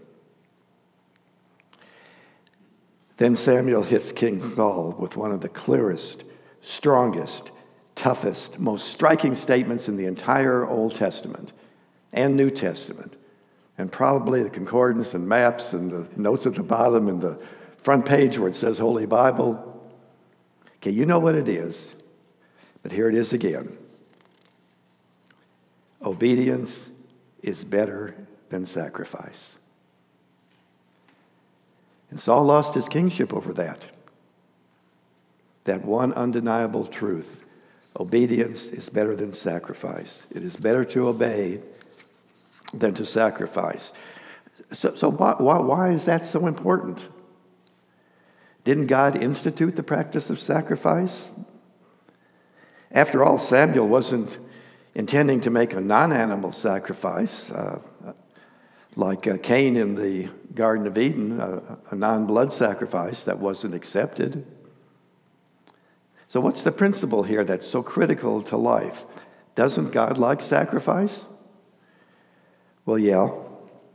Then 3.18 3.36
Samuel 3.36 3.84
hits 3.84 4.14
King 4.14 4.56
Saul 4.56 4.96
with 4.98 5.18
one 5.18 5.34
of 5.34 5.42
the 5.42 5.50
clearest, 5.50 6.24
strongest, 6.62 7.52
toughest, 7.96 8.60
most 8.60 8.90
striking 8.90 9.34
statements 9.34 9.88
in 9.88 9.98
the 9.98 10.06
entire 10.06 10.68
Old 10.68 10.94
Testament 10.96 11.54
and 12.14 12.36
New 12.36 12.50
Testament, 12.50 13.16
and 13.78 13.92
probably 13.92 14.44
the 14.44 14.50
concordance 14.50 15.14
and 15.14 15.28
maps 15.28 15.74
and 15.74 15.92
the 15.92 16.08
notes 16.16 16.46
at 16.46 16.54
the 16.54 16.64
bottom 16.64 17.08
and 17.08 17.22
the 17.22 17.40
front 17.78 18.06
page 18.06 18.38
where 18.38 18.50
it 18.50 18.56
says 18.56 18.78
Holy 18.78 19.06
Bible. 19.06 19.72
Okay, 20.78 20.92
you 20.92 21.06
know 21.06 21.20
what 21.20 21.36
it 21.36 21.48
is, 21.48 21.94
but 22.84 22.92
here 22.92 23.10
it 23.10 23.16
is 23.16 23.34
again. 23.34 23.78
Obedience 26.04 26.92
is 27.42 27.64
better 27.64 28.16
than 28.50 28.66
sacrifice. 28.66 29.58
And 32.12 32.20
Saul 32.20 32.44
lost 32.44 32.76
his 32.76 32.88
kingship 32.88 33.34
over 33.34 33.54
that. 33.54 33.90
That 35.64 35.84
one 35.84 36.14
undeniable 36.14 36.86
truth. 36.86 37.45
Obedience 37.98 38.66
is 38.66 38.90
better 38.90 39.16
than 39.16 39.32
sacrifice. 39.32 40.26
It 40.32 40.44
is 40.44 40.56
better 40.56 40.84
to 40.86 41.08
obey 41.08 41.62
than 42.74 42.94
to 42.96 43.06
sacrifice. 43.06 43.94
So, 44.74 44.96
so 44.96 45.10
why, 45.10 45.36
why, 45.38 45.60
why 45.60 45.92
is 45.92 46.06
that 46.06 46.26
so 46.26 46.48
important? 46.48 47.08
Didn't 48.64 48.88
God 48.88 49.22
institute 49.22 49.76
the 49.76 49.84
practice 49.84 50.30
of 50.30 50.40
sacrifice? 50.40 51.32
After 52.92 53.24
all, 53.24 53.38
Samuel 53.38 53.88
wasn't 53.88 54.40
intending 54.94 55.42
to 55.42 55.50
make 55.50 55.74
a 55.74 55.82
non 55.82 56.12
animal 56.12 56.52
sacrifice 56.52 57.52
uh, 57.52 57.80
like 58.96 59.28
uh, 59.28 59.38
Cain 59.38 59.76
in 59.76 59.96
the 59.96 60.30
Garden 60.54 60.88
of 60.88 60.98
Eden, 60.98 61.40
a, 61.40 61.78
a 61.92 61.96
non 61.96 62.26
blood 62.26 62.52
sacrifice 62.52 63.24
that 63.24 63.38
wasn't 63.40 63.76
accepted. 63.76 64.46
So, 66.36 66.42
what's 66.42 66.64
the 66.64 66.72
principle 66.74 67.24
here 67.24 67.46
that's 67.46 67.66
so 67.66 67.82
critical 67.82 68.44
to 68.44 68.58
life? 68.58 69.06
Doesn't 69.56 69.92
God 69.92 70.18
like 70.18 70.42
sacrifice? 70.42 71.28
Well, 72.86 73.00
yeah, 73.00 73.32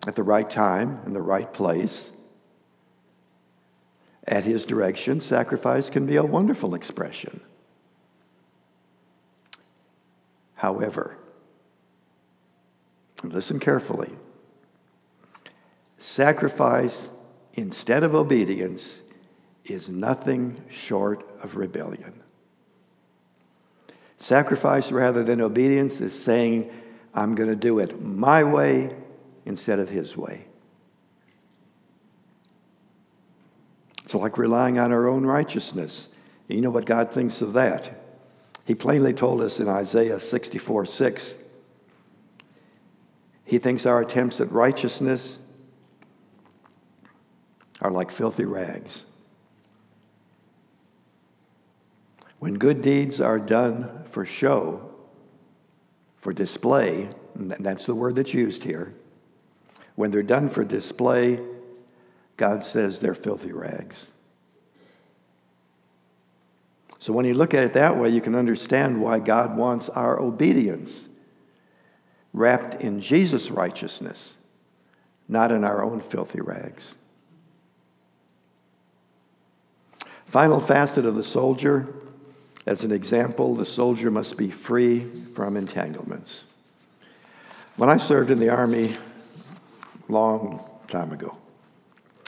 at 0.06 0.16
the 0.16 0.23
right 0.23 0.49
time, 0.49 1.00
in 1.04 1.12
the 1.12 1.20
right 1.20 1.52
place, 1.52 2.12
at 4.26 4.44
His 4.44 4.64
direction, 4.64 5.20
sacrifice 5.20 5.90
can 5.90 6.06
be 6.06 6.16
a 6.16 6.25
wonderful 6.25 6.75
expression. 6.75 7.42
However, 10.54 11.18
listen 13.23 13.61
carefully 13.61 14.12
sacrifice 15.99 17.11
instead 17.52 18.02
of 18.02 18.14
obedience 18.14 19.02
is 19.66 19.90
nothing 19.90 20.64
short 20.70 21.23
of 21.42 21.56
rebellion. 21.56 22.23
Sacrifice 24.21 24.93
rather 24.93 25.23
than 25.23 25.41
obedience 25.41 26.03
is 26.03 26.12
saying, 26.12 26.71
I'm 27.15 27.35
going 27.35 27.49
to 27.49 27.57
do 27.57 27.79
it 27.79 28.00
my 28.00 28.45
way 28.45 28.95
instead 29.47 29.79
of 29.79 29.89
His 29.89 30.15
way. 30.15 30.45
It's 34.05 34.15
like 34.15 34.37
relying 34.37 34.79
on 34.79 34.93
our 34.93 35.09
own 35.09 35.25
righteousness. 35.25 36.11
You 36.49 36.61
know 36.61 36.71
what 36.71 36.85
God 36.85 37.11
thinks 37.11 37.41
of 37.41 37.55
that. 37.55 37.99
He 38.67 38.75
plainly 38.75 39.15
told 39.15 39.41
us 39.41 39.59
in 39.59 39.69
Isaiah 39.69 40.21
64 40.21 40.85
6. 40.85 41.39
He 43.45 43.59
thinks 43.59 43.87
our 43.87 44.03
attempts 44.03 44.41
at 44.41 44.53
righteousness 44.53 45.39
are 47.81 47.91
like 47.91 48.11
filthy 48.11 48.45
rags. 48.45 49.07
When 52.39 52.55
good 52.55 52.83
deeds 52.83 53.21
are 53.21 53.39
done 53.39 54.00
for 54.11 54.26
show, 54.26 54.90
for 56.19 56.33
display, 56.33 57.09
that's 57.35 57.87
the 57.87 57.95
word 57.95 58.17
that's 58.17 58.35
used 58.35 58.64
here, 58.64 58.93
when 59.95 60.11
they're 60.11 60.23
done 60.23 60.49
for 60.49 60.64
display, 60.64 61.40
God 62.37 62.64
says 62.64 62.99
they're 62.99 63.14
filthy 63.14 63.52
rags. 63.52 64.11
So 66.99 67.12
when 67.12 67.25
you 67.25 67.35
look 67.35 67.55
at 67.55 67.64
it 67.64 67.73
that 67.75 67.97
way, 67.97 68.11
you 68.11 68.21
can 68.21 68.35
understand 68.35 69.00
why 69.00 69.19
God 69.19 69.57
wants 69.57 69.88
our 69.88 70.21
obedience 70.21 71.09
wrapped 72.33 72.83
in 72.83 73.00
Jesus' 73.00 73.50
righteousness, 73.50 74.38
not 75.29 75.50
in 75.50 75.64
our 75.64 75.83
own 75.83 76.00
filthy 76.00 76.40
rags. 76.40 76.99
Final 80.26 80.61
facet 80.61 81.07
of 81.07 81.14
the 81.14 81.25
soldier 81.25 81.93
as 82.67 82.85
an 82.85 82.93
example, 82.93 83.55
the 83.55 83.64
soldier 83.64 84.11
must 84.11 84.37
be 84.37 84.50
free 84.50 85.09
from 85.35 85.57
entanglements. 85.57 86.47
When 87.76 87.88
I 87.88 87.97
served 87.97 88.31
in 88.31 88.38
the 88.38 88.50
Army 88.50 88.95
long 90.09 90.62
time 90.88 91.12
ago, 91.12 91.37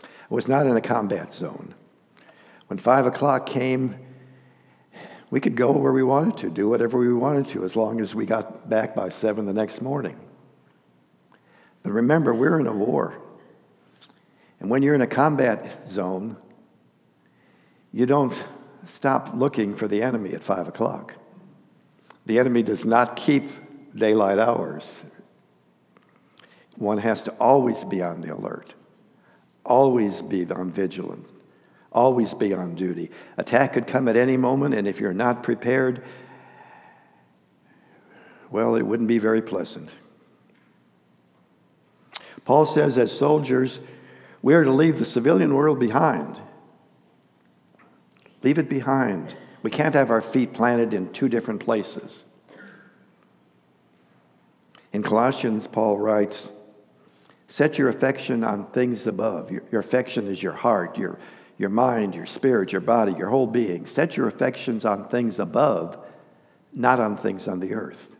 I 0.03 0.07
was 0.35 0.49
not 0.49 0.67
in 0.67 0.77
a 0.77 0.81
combat 0.81 1.33
zone. 1.33 1.75
When 2.69 2.79
five 2.79 3.05
o'clock 3.05 3.45
came, 3.45 3.97
we 5.31 5.41
could 5.41 5.57
go 5.57 5.73
where 5.73 5.93
we 5.93 6.03
wanted 6.03 6.39
to, 6.39 6.51
do 6.51 6.69
whatever 6.69 6.99
we 6.99 7.13
wanted 7.13 7.49
to, 7.49 7.65
as 7.65 7.77
long 7.77 8.01
as 8.01 8.15
we 8.15 8.25
got 8.25 8.69
back 8.71 8.95
by 8.95 9.11
seven 9.11 9.45
the 9.45 9.53
next 9.53 9.83
morning. 9.83 10.19
But 11.83 11.93
remember, 11.93 12.33
we're 12.33 12.59
in 12.59 12.67
a 12.67 12.73
war. 12.73 13.15
And 14.61 14.71
when 14.71 14.83
you're 14.83 14.95
in 14.95 15.01
a 15.03 15.07
combat 15.07 15.87
zone, 15.87 16.37
you 17.93 18.07
don't 18.07 18.33
stop 18.85 19.33
looking 19.35 19.75
for 19.75 19.89
the 19.89 20.03
enemy 20.03 20.35
at 20.35 20.45
five 20.45 20.69
o'clock. 20.69 21.17
The 22.27 22.39
enemy 22.39 22.63
does 22.63 22.85
not 22.85 23.17
keep 23.17 23.49
daylight 23.95 24.39
hours. 24.39 25.05
One 26.77 26.99
has 26.99 27.23
to 27.25 27.33
always 27.33 27.85
be 27.85 28.03
on 28.03 28.21
the 28.21 28.35
alert, 28.35 28.75
always 29.65 30.23
be 30.23 30.47
on 30.51 30.71
vigilant, 30.71 31.27
always 31.93 32.35
be 32.35 32.55
on 32.55 32.75
duty. 32.75 33.11
Attack 33.37 33.75
could 33.75 33.87
come 33.87 34.09
at 34.09 34.17
any 34.17 34.37
moment, 34.37 34.75
and 34.75 34.87
if 34.87 34.99
you're 34.99 35.13
not 35.13 35.43
prepared, 35.43 36.03
well, 38.51 38.75
it 38.75 38.83
wouldn't 38.83 39.09
be 39.09 39.19
very 39.19 39.43
pleasant. 39.43 39.95
Paul 42.45 42.67
says, 42.67 42.99
as 42.99 43.17
soldiers, 43.17 43.81
we 44.41 44.55
are 44.55 44.65
to 44.65 44.71
leave 44.71 44.99
the 44.99 45.05
civilian 45.05 45.55
world 45.55 45.79
behind 45.79 46.41
Leave 48.43 48.59
it 48.59 48.69
behind. 48.69 49.35
We 49.63 49.71
can't 49.71 49.95
have 49.95 50.11
our 50.11 50.21
feet 50.21 50.53
planted 50.53 50.93
in 50.93 51.13
two 51.13 51.29
different 51.29 51.61
places. 51.61 52.25
In 54.93 55.03
Colossians, 55.03 55.67
Paul 55.67 55.99
writes, 55.99 56.53
Set 57.47 57.79
your 57.79 57.89
affection 57.89 58.43
on 58.45 58.67
things 58.67 59.07
above. 59.07 59.51
Your, 59.51 59.63
your, 59.71 59.81
affection 59.81 60.27
is 60.27 60.43
your 60.43 60.55
heart, 60.55 60.97
your, 60.97 61.19
your 61.59 61.69
mind, 61.69 62.15
your 62.15 62.25
spirit, 62.25 62.73
your 62.73 62.81
body, 62.81 63.13
your 63.13 63.29
whole 63.29 63.47
being. 63.47 63.85
Set 63.85 64.17
your 64.17 64.27
affections 64.27 64.85
on 64.85 65.07
things 65.09 65.39
above, 65.39 65.99
not 66.73 66.99
on 66.99 67.17
things 67.17 67.49
on 67.49 67.61
the 67.61 67.75
earth. 67.75 68.17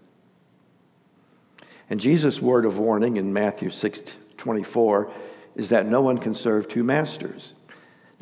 And 1.89 1.99
Jesus' 1.99 2.43
word 2.43 2.67
of 2.67 2.79
warning 2.79 3.17
in 3.17 3.33
Matthew 3.33 3.71
6 3.71 4.17
24 4.37 5.13
is 5.55 5.69
that 5.69 5.87
no 5.87 6.01
one 6.01 6.19
can 6.19 6.35
serve 6.35 6.69
two 6.69 6.83
masters. 6.83 7.55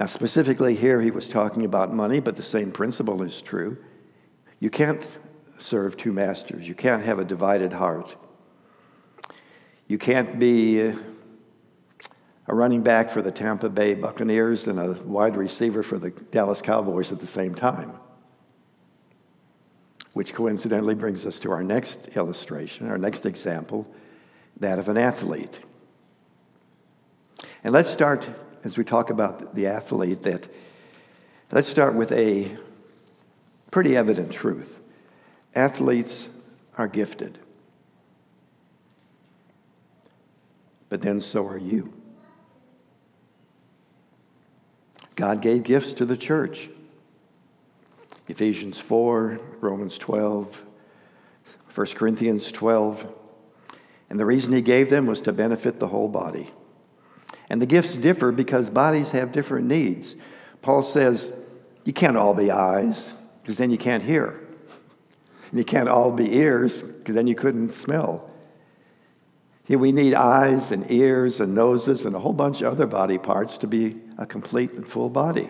Now, 0.01 0.07
specifically 0.07 0.75
here, 0.75 1.03
he 1.03 1.11
was 1.11 1.29
talking 1.29 1.67
about 1.67 1.93
money, 1.93 2.21
but 2.21 2.35
the 2.35 2.43
same 2.43 2.73
principle 2.73 3.23
is 3.23 3.43
true. 3.43 3.77
You 4.59 4.71
can't 4.71 5.07
serve 5.59 5.99
two 5.99 6.11
masters, 6.11 6.67
you 6.67 6.75
can't 6.75 7.05
have 7.05 7.19
a 7.19 7.25
divided 7.25 7.75
heart. 7.75 8.17
You 9.89 9.99
can't 9.99 10.39
be 10.39 10.89
uh, 10.89 10.97
a 12.47 12.55
running 12.55 12.83
back 12.83 13.11
for 13.11 13.21
the 13.21 13.31
Tampa 13.31 13.69
Bay 13.69 13.93
Buccaneers 13.93 14.69
and 14.69 14.79
a 14.79 14.93
wide 15.05 15.37
receiver 15.37 15.83
for 15.83 15.99
the 15.99 16.09
Dallas 16.11 16.63
Cowboys 16.63 17.13
at 17.13 17.21
the 17.21 17.27
same 17.27 17.55
time. 17.55 17.93
Which 20.15 20.33
coincidentally 20.33 20.95
brings 20.95 21.27
us 21.27 21.39
to 21.41 21.51
our 21.51 21.63
next 21.63 22.17
illustration, 22.17 22.89
our 22.89 22.97
next 22.97 23.27
example, 23.27 23.87
that 24.61 24.79
of 24.79 24.89
an 24.89 24.97
athlete. 24.97 25.61
And 27.63 27.75
let's 27.75 27.91
start 27.91 28.31
as 28.65 28.77
we 28.77 28.85
talk 28.85 29.11
about 29.11 29.55
the 29.55 29.67
athlete 29.67 30.23
that 30.23 30.49
let's 31.51 31.69
start 31.69 31.95
with 31.95 32.13
a 32.13 32.57
pretty 33.71 33.97
evident 33.97 34.33
truth. 34.33 34.81
Athletes 35.55 36.29
are 36.77 36.89
gifted, 36.89 37.39
but 40.89 41.01
then 41.01 41.21
so 41.21 41.47
are 41.47 41.59
you. 41.59 41.93
God 45.17 45.43
gave 45.43 45.65
gifts 45.65 45.93
to 45.95 46.05
the 46.05 46.17
church. 46.17 46.71
Ephesians 48.29 48.79
4, 48.79 49.41
Romans 49.61 49.99
12, 49.99 50.65
1 51.75 51.87
Corinthians 51.89 52.51
12. 52.53 53.13
And 54.09 54.19
the 54.19 54.25
reason 54.25 54.53
he 54.53 54.63
gave 54.63 54.89
them 54.89 55.07
was 55.07 55.21
to 55.23 55.33
benefit 55.33 55.79
the 55.79 55.89
whole 55.89 56.09
body. 56.09 56.51
And 57.51 57.61
the 57.61 57.67
gifts 57.67 57.97
differ 57.97 58.33
because 58.33 58.71
bodies 58.71 59.11
have 59.11 59.33
different 59.33 59.67
needs. 59.67 60.17
Paul 60.63 60.83
says, 60.83 61.33
you 61.85 61.93
can't 61.93 62.17
all 62.17 62.33
be 62.33 62.51
eyes, 62.51 63.13
because 63.43 63.57
then 63.57 63.71
you 63.71 63.79
can't 63.79 64.05
hear. 64.05 64.41
And 65.51 65.59
you 65.59 65.65
can't 65.65 65.89
all 65.89 66.13
be 66.13 66.37
ears, 66.37 66.83
because 66.83 67.17
then 67.17 67.27
you 67.27 67.35
couldn't 67.35 67.73
smell. 67.73 68.31
Here 69.65 69.79
we 69.79 69.93
need 69.93 70.15
eyes 70.15 70.71
and 70.71 70.91
ears 70.91 71.41
and 71.41 71.55
noses 71.55 72.05
and 72.05 72.15
a 72.15 72.19
whole 72.19 72.33
bunch 72.33 72.61
of 72.63 72.73
other 72.73 72.87
body 72.87 73.19
parts 73.19 73.59
to 73.59 73.67
be 73.67 73.97
a 74.19 74.27
complete 74.27 74.73
and 74.73 74.87
full 74.87 75.09
body 75.09 75.49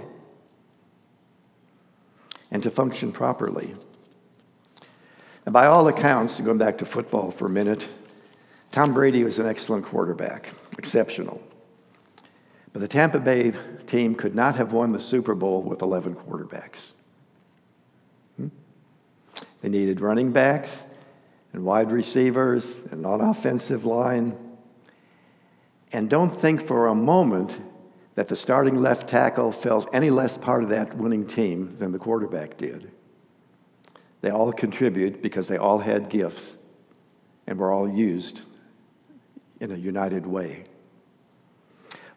and 2.51 2.63
to 2.63 2.71
function 2.71 3.13
properly. 3.13 3.75
And 5.47 5.53
by 5.53 5.67
all 5.67 5.89
accounts, 5.89 6.41
going 6.41 6.59
back 6.59 6.79
to 6.79 6.85
football 6.85 7.31
for 7.31 7.47
a 7.47 7.51
minute, 7.51 7.89
Tom 8.73 8.93
Brady 8.93 9.25
was 9.25 9.39
an 9.39 9.47
excellent 9.47 9.87
quarterback, 9.87 10.53
exceptional. 10.77 11.43
But 12.73 12.81
the 12.81 12.89
Tampa 12.89 13.19
Bay 13.19 13.53
team 13.87 14.15
could 14.15 14.35
not 14.35 14.57
have 14.57 14.73
won 14.73 14.93
the 14.93 15.01
Super 15.01 15.35
Bowl 15.35 15.63
with 15.63 15.83
11 15.83 16.15
quarterbacks. 16.15 16.95
Hmm? 18.37 18.49
They 19.61 19.69
needed 19.69 20.01
running 20.01 20.33
backs 20.33 20.87
and 21.53 21.65
wide 21.65 21.91
receivers 21.91 22.85
and 22.91 23.05
on 23.05 23.21
offensive 23.21 23.85
line. 23.85 24.37
And 25.93 26.09
don't 26.09 26.31
think 26.31 26.65
for 26.67 26.87
a 26.87 26.95
moment 26.95 27.59
that 28.15 28.29
the 28.29 28.37
starting 28.37 28.81
left 28.81 29.09
tackle 29.09 29.51
felt 29.51 29.89
any 29.93 30.11
less 30.11 30.39
part 30.39 30.63
of 30.63 30.69
that 30.71 30.97
winning 30.97 31.27
team 31.27 31.77
than 31.79 31.91
the 31.91 31.99
quarterback 31.99 32.57
did. 32.57 32.91
They 34.21 34.31
all 34.31 34.53
contribute 34.53 35.23
because 35.23 35.49
they 35.49 35.57
all 35.57 35.79
had 35.79 36.09
gifts 36.09 36.57
and 37.47 37.59
were 37.59 37.73
all 37.73 37.89
used 37.89 38.43
in 39.61 39.73
a 39.73 39.77
united 39.77 40.27
way. 40.27 40.65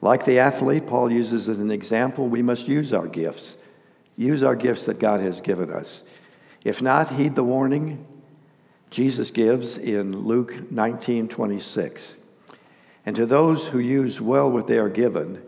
Like 0.04 0.26
the 0.26 0.40
athlete, 0.40 0.86
Paul 0.86 1.10
uses 1.10 1.48
as 1.48 1.60
an 1.60 1.72
example, 1.72 2.28
we 2.28 2.42
must 2.42 2.68
use 2.68 2.92
our 2.92 3.08
gifts. 3.08 3.56
Use 4.18 4.44
our 4.44 4.54
gifts 4.54 4.84
that 4.88 5.00
God 5.00 5.22
has 5.22 5.40
given 5.40 5.72
us. 5.72 6.04
If 6.66 6.82
not, 6.82 7.10
heed 7.14 7.36
the 7.36 7.44
warning 7.46 8.06
Jesus 8.90 9.32
gives 9.32 9.78
in 9.78 10.26
Luke 10.26 10.70
19 10.70 11.30
26. 11.30 12.18
And 13.06 13.16
to 13.16 13.26
those 13.26 13.70
who 13.70 13.80
use 13.80 14.20
well 14.20 14.52
what 14.52 14.68
they 14.68 14.78
are 14.78 14.90
given, 14.90 15.42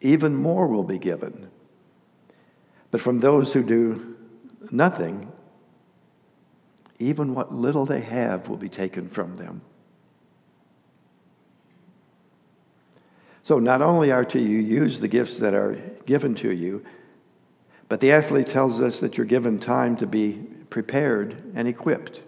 even 0.00 0.34
more 0.34 0.66
will 0.66 0.82
be 0.82 0.98
given. 0.98 1.48
But 2.90 3.00
from 3.00 3.20
those 3.20 3.52
who 3.52 3.62
do 3.62 4.16
nothing, 4.72 5.30
even 6.98 7.32
what 7.32 7.54
little 7.54 7.86
they 7.86 8.00
have 8.00 8.48
will 8.48 8.56
be 8.56 8.68
taken 8.68 9.08
from 9.08 9.36
them. 9.36 9.62
So 13.44 13.58
not 13.58 13.82
only 13.82 14.10
are 14.10 14.24
to 14.24 14.40
you 14.40 14.56
use 14.58 15.00
the 15.00 15.06
gifts 15.06 15.36
that 15.36 15.52
are 15.52 15.74
given 16.06 16.34
to 16.36 16.50
you, 16.50 16.82
but 17.90 18.00
the 18.00 18.10
athlete 18.10 18.46
tells 18.46 18.80
us 18.80 19.00
that 19.00 19.18
you're 19.18 19.26
given 19.26 19.58
time 19.58 19.98
to 19.98 20.06
be 20.06 20.40
prepared 20.70 21.52
and 21.54 21.68
equipped. 21.68 22.22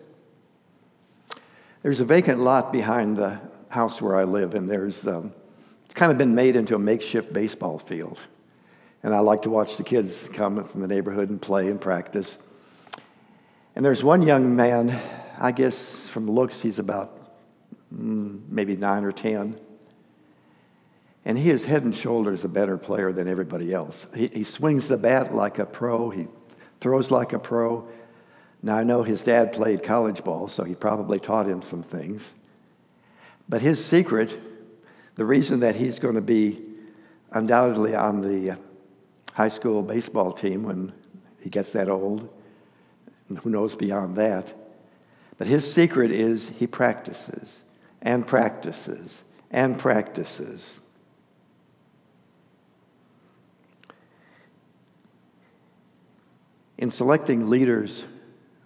There's 1.82 2.00
a 2.00 2.04
vacant 2.04 2.40
lot 2.40 2.70
behind 2.70 3.16
the 3.16 3.40
house 3.70 4.02
where 4.02 4.14
I 4.14 4.24
live, 4.24 4.54
and 4.54 4.70
there's 4.70 5.06
um, 5.06 5.32
it's 5.86 5.94
kind 5.94 6.12
of 6.12 6.18
been 6.18 6.34
made 6.34 6.54
into 6.54 6.74
a 6.74 6.78
makeshift 6.78 7.32
baseball 7.32 7.78
field. 7.78 8.18
And 9.02 9.14
I 9.14 9.20
like 9.20 9.40
to 9.42 9.50
watch 9.50 9.78
the 9.78 9.84
kids 9.84 10.28
come 10.28 10.62
from 10.64 10.82
the 10.82 10.86
neighborhood 10.86 11.30
and 11.30 11.40
play 11.40 11.68
and 11.68 11.80
practice. 11.80 12.38
And 13.74 13.82
there's 13.82 14.04
one 14.04 14.20
young 14.20 14.54
man, 14.54 15.00
I 15.38 15.52
guess 15.52 16.10
from 16.10 16.30
looks, 16.30 16.60
he's 16.60 16.78
about 16.78 17.38
mm, 17.90 18.46
maybe 18.50 18.76
nine 18.76 19.02
or 19.02 19.12
10. 19.12 19.58
And 21.26 21.36
he 21.36 21.50
is 21.50 21.64
head 21.64 21.82
and 21.82 21.92
shoulders 21.92 22.44
a 22.44 22.48
better 22.48 22.78
player 22.78 23.12
than 23.12 23.26
everybody 23.26 23.74
else. 23.74 24.06
He, 24.14 24.28
he 24.28 24.44
swings 24.44 24.86
the 24.86 24.96
bat 24.96 25.34
like 25.34 25.58
a 25.58 25.66
pro, 25.66 26.08
he 26.08 26.28
throws 26.80 27.10
like 27.10 27.32
a 27.32 27.38
pro. 27.40 27.88
Now, 28.62 28.76
I 28.76 28.84
know 28.84 29.02
his 29.02 29.24
dad 29.24 29.52
played 29.52 29.82
college 29.82 30.22
ball, 30.22 30.46
so 30.46 30.62
he 30.62 30.76
probably 30.76 31.18
taught 31.18 31.46
him 31.46 31.62
some 31.62 31.82
things. 31.82 32.36
But 33.48 33.60
his 33.60 33.84
secret, 33.84 34.38
the 35.16 35.24
reason 35.24 35.60
that 35.60 35.74
he's 35.74 35.98
going 35.98 36.14
to 36.14 36.20
be 36.20 36.62
undoubtedly 37.32 37.96
on 37.96 38.20
the 38.20 38.56
high 39.32 39.48
school 39.48 39.82
baseball 39.82 40.32
team 40.32 40.62
when 40.62 40.92
he 41.40 41.50
gets 41.50 41.70
that 41.72 41.88
old, 41.88 42.28
and 43.28 43.38
who 43.38 43.50
knows 43.50 43.74
beyond 43.74 44.14
that, 44.16 44.54
but 45.38 45.48
his 45.48 45.70
secret 45.70 46.12
is 46.12 46.50
he 46.50 46.68
practices 46.68 47.64
and 48.00 48.24
practices 48.24 49.24
and 49.50 49.76
practices. 49.76 50.82
In 56.78 56.90
selecting 56.90 57.48
leaders 57.48 58.04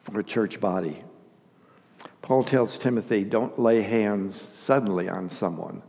for 0.03 0.19
a 0.21 0.25
church 0.25 0.61
body, 0.61 1.03
Paul 2.23 2.43
tells 2.43 2.79
Timothy, 2.79 3.25
don't 3.25 3.59
lay 3.59 3.83
hands 3.83 4.41
suddenly 4.41 5.09
on 5.09 5.29
someone. 5.31 5.83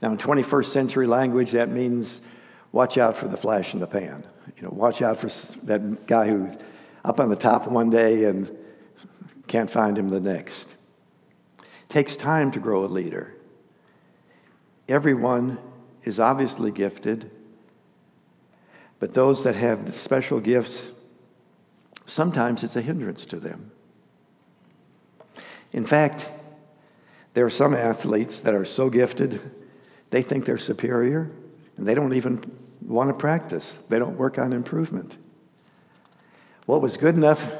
Now, 0.00 0.12
in 0.12 0.18
21st 0.18 0.66
century 0.66 1.06
language, 1.06 1.52
that 1.52 1.70
means 1.70 2.22
watch 2.72 2.98
out 2.98 3.16
for 3.16 3.28
the 3.28 3.36
flash 3.36 3.74
in 3.74 3.80
the 3.80 3.86
pan. 3.86 4.24
You 4.56 4.64
know, 4.64 4.70
watch 4.70 5.02
out 5.02 5.18
for 5.18 5.28
that 5.66 6.06
guy 6.06 6.28
who's 6.28 6.58
up 7.04 7.20
on 7.20 7.28
the 7.28 7.36
top 7.36 7.68
one 7.68 7.90
day 7.90 8.24
and 8.24 8.56
can't 9.46 9.70
find 9.70 9.96
him 9.96 10.08
the 10.08 10.20
next. 10.20 10.74
It 11.58 11.88
takes 11.88 12.16
time 12.16 12.50
to 12.52 12.60
grow 12.60 12.84
a 12.84 12.86
leader. 12.86 13.34
Everyone 14.88 15.58
is 16.04 16.18
obviously 16.18 16.70
gifted, 16.70 17.30
but 18.98 19.14
those 19.14 19.44
that 19.44 19.56
have 19.56 19.94
special 19.94 20.40
gifts, 20.40 20.90
sometimes 22.06 22.64
it's 22.64 22.76
a 22.76 22.82
hindrance 22.82 23.26
to 23.26 23.36
them. 23.38 23.70
In 25.72 25.86
fact, 25.86 26.30
there 27.34 27.46
are 27.46 27.50
some 27.50 27.74
athletes 27.74 28.42
that 28.42 28.54
are 28.54 28.64
so 28.64 28.90
gifted, 28.90 29.40
they 30.10 30.22
think 30.22 30.44
they're 30.44 30.58
superior, 30.58 31.30
and 31.76 31.86
they 31.86 31.94
don't 31.94 32.14
even 32.14 32.58
want 32.82 33.08
to 33.08 33.14
practice. 33.14 33.78
They 33.88 33.98
don't 33.98 34.18
work 34.18 34.38
on 34.38 34.52
improvement. 34.52 35.16
What 36.66 36.82
was 36.82 36.96
good 36.96 37.16
enough 37.16 37.52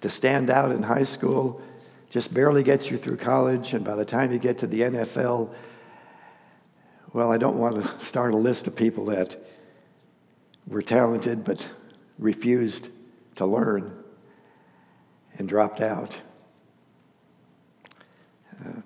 to 0.00 0.10
stand 0.10 0.50
out 0.50 0.72
in 0.72 0.82
high 0.82 1.04
school 1.04 1.62
just 2.10 2.34
barely 2.34 2.62
gets 2.62 2.90
you 2.90 2.98
through 2.98 3.16
college, 3.16 3.72
and 3.72 3.84
by 3.84 3.94
the 3.94 4.04
time 4.04 4.32
you 4.32 4.38
get 4.38 4.58
to 4.58 4.66
the 4.66 4.80
NFL, 4.80 5.54
well, 7.12 7.32
I 7.32 7.38
don't 7.38 7.58
want 7.58 7.82
to 7.82 7.88
start 8.04 8.34
a 8.34 8.36
list 8.36 8.66
of 8.66 8.74
people 8.74 9.06
that 9.06 9.36
were 10.66 10.82
talented 10.82 11.44
but 11.44 11.68
refused 12.18 12.88
to 13.36 13.46
learn 13.46 14.02
and 15.38 15.48
dropped 15.48 15.80
out. 15.80 16.20
Uh, 18.64 18.80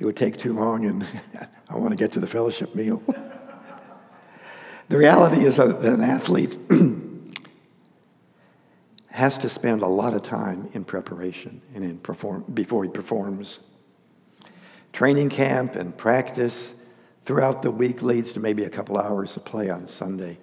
it 0.00 0.04
would 0.04 0.16
take 0.16 0.36
too 0.36 0.52
long, 0.52 0.86
and 0.86 1.06
I 1.68 1.76
want 1.76 1.90
to 1.90 1.96
get 1.96 2.12
to 2.12 2.20
the 2.20 2.26
fellowship 2.26 2.74
meal. 2.74 3.02
the 4.88 4.98
reality 4.98 5.44
is 5.44 5.56
that 5.56 5.84
an 5.84 6.02
athlete 6.02 6.58
has 9.10 9.38
to 9.38 9.48
spend 9.48 9.82
a 9.82 9.86
lot 9.86 10.14
of 10.14 10.22
time 10.22 10.68
in 10.72 10.84
preparation 10.84 11.60
and 11.74 11.84
in 11.84 11.98
perform 11.98 12.42
before 12.54 12.82
he 12.82 12.90
performs. 12.90 13.60
Training 14.92 15.28
camp 15.28 15.76
and 15.76 15.96
practice 15.96 16.74
throughout 17.24 17.62
the 17.62 17.70
week 17.70 18.02
leads 18.02 18.32
to 18.32 18.40
maybe 18.40 18.64
a 18.64 18.70
couple 18.70 18.98
hours 18.98 19.36
of 19.36 19.44
play 19.44 19.70
on 19.70 19.86
Sunday. 19.86 20.38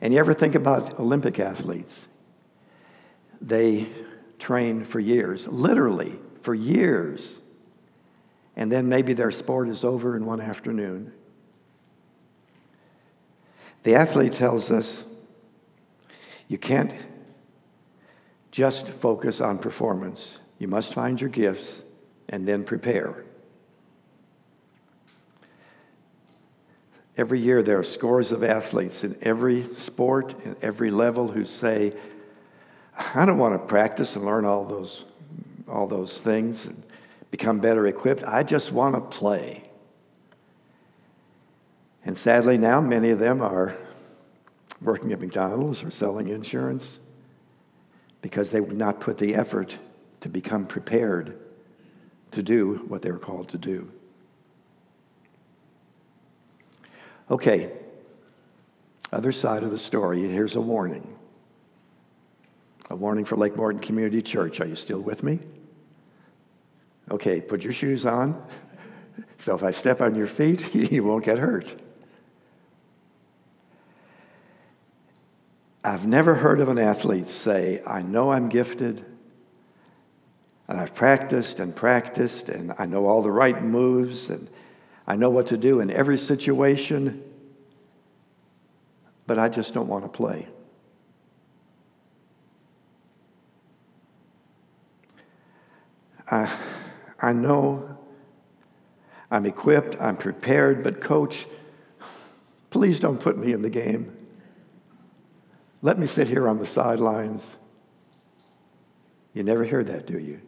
And 0.00 0.14
you 0.14 0.20
ever 0.20 0.32
think 0.32 0.54
about 0.54 0.98
Olympic 0.98 1.38
athletes? 1.38 2.08
They 3.40 3.88
train 4.38 4.84
for 4.84 5.00
years, 5.00 5.46
literally 5.46 6.18
for 6.40 6.54
years. 6.54 7.40
And 8.56 8.70
then 8.72 8.88
maybe 8.88 9.12
their 9.12 9.30
sport 9.30 9.68
is 9.68 9.84
over 9.84 10.16
in 10.16 10.26
one 10.26 10.40
afternoon. 10.40 11.14
The 13.82 13.94
athlete 13.94 14.32
tells 14.32 14.70
us 14.70 15.04
you 16.48 16.58
can't 16.58 16.94
just 18.50 18.88
focus 18.88 19.40
on 19.40 19.58
performance. 19.58 20.38
You 20.58 20.68
must 20.68 20.92
find 20.92 21.20
your 21.20 21.30
gifts 21.30 21.84
and 22.28 22.46
then 22.46 22.64
prepare. 22.64 23.24
Every 27.20 27.38
year, 27.38 27.62
there 27.62 27.78
are 27.78 27.84
scores 27.84 28.32
of 28.32 28.42
athletes 28.42 29.04
in 29.04 29.14
every 29.20 29.74
sport 29.74 30.34
and 30.42 30.56
every 30.62 30.90
level 30.90 31.28
who 31.28 31.44
say, 31.44 31.92
I 33.14 33.26
don't 33.26 33.36
want 33.36 33.52
to 33.52 33.58
practice 33.58 34.16
and 34.16 34.24
learn 34.24 34.46
all 34.46 34.64
those, 34.64 35.04
all 35.68 35.86
those 35.86 36.16
things 36.16 36.64
and 36.64 36.82
become 37.30 37.60
better 37.60 37.86
equipped. 37.86 38.24
I 38.24 38.42
just 38.42 38.72
want 38.72 38.94
to 38.94 39.02
play. 39.02 39.68
And 42.06 42.16
sadly, 42.16 42.56
now 42.56 42.80
many 42.80 43.10
of 43.10 43.18
them 43.18 43.42
are 43.42 43.76
working 44.80 45.12
at 45.12 45.20
McDonald's 45.20 45.84
or 45.84 45.90
selling 45.90 46.28
insurance 46.28 47.00
because 48.22 48.50
they 48.50 48.62
would 48.62 48.78
not 48.78 48.98
put 48.98 49.18
the 49.18 49.34
effort 49.34 49.76
to 50.20 50.30
become 50.30 50.64
prepared 50.66 51.38
to 52.30 52.42
do 52.42 52.76
what 52.88 53.02
they 53.02 53.10
were 53.10 53.18
called 53.18 53.50
to 53.50 53.58
do. 53.58 53.92
Okay, 57.30 57.70
other 59.12 59.30
side 59.30 59.62
of 59.62 59.70
the 59.70 59.78
story, 59.78 60.20
here's 60.20 60.56
a 60.56 60.60
warning. 60.60 61.16
A 62.90 62.96
warning 62.96 63.24
for 63.24 63.36
Lake 63.36 63.56
Morton 63.56 63.80
Community 63.80 64.20
Church. 64.20 64.60
Are 64.60 64.66
you 64.66 64.74
still 64.74 65.00
with 65.00 65.22
me? 65.22 65.38
Okay, 67.10 67.40
put 67.40 67.62
your 67.62 67.72
shoes 67.72 68.06
on. 68.06 68.42
So 69.36 69.54
if 69.54 69.62
I 69.62 69.70
step 69.70 70.02
on 70.02 70.16
your 70.16 70.26
feet, 70.26 70.74
you 70.92 71.02
won't 71.02 71.24
get 71.24 71.38
hurt. 71.38 71.74
I've 75.82 76.06
never 76.06 76.34
heard 76.34 76.60
of 76.60 76.68
an 76.68 76.78
athlete 76.78 77.28
say, 77.28 77.80
I 77.86 78.02
know 78.02 78.32
I'm 78.32 78.50
gifted, 78.50 79.04
and 80.68 80.78
I've 80.78 80.94
practiced 80.94 81.58
and 81.58 81.74
practiced, 81.74 82.50
and 82.50 82.74
I 82.78 82.84
know 82.84 83.06
all 83.06 83.22
the 83.22 83.30
right 83.30 83.62
moves, 83.62 84.28
and 84.28 84.48
I 85.10 85.16
know 85.16 85.28
what 85.28 85.48
to 85.48 85.56
do 85.56 85.80
in 85.80 85.90
every 85.90 86.16
situation, 86.16 87.20
but 89.26 89.40
I 89.40 89.48
just 89.48 89.74
don't 89.74 89.88
want 89.88 90.04
to 90.04 90.08
play. 90.08 90.46
I, 96.30 96.56
I 97.20 97.32
know 97.32 97.98
I'm 99.32 99.46
equipped, 99.46 100.00
I'm 100.00 100.16
prepared, 100.16 100.84
but 100.84 101.00
coach, 101.00 101.48
please 102.70 103.00
don't 103.00 103.18
put 103.18 103.36
me 103.36 103.52
in 103.52 103.62
the 103.62 103.70
game. 103.70 104.16
Let 105.82 105.98
me 105.98 106.06
sit 106.06 106.28
here 106.28 106.48
on 106.48 106.60
the 106.60 106.66
sidelines. 106.66 107.58
You 109.34 109.42
never 109.42 109.64
hear 109.64 109.82
that, 109.82 110.06
do 110.06 110.20
you? 110.20 110.40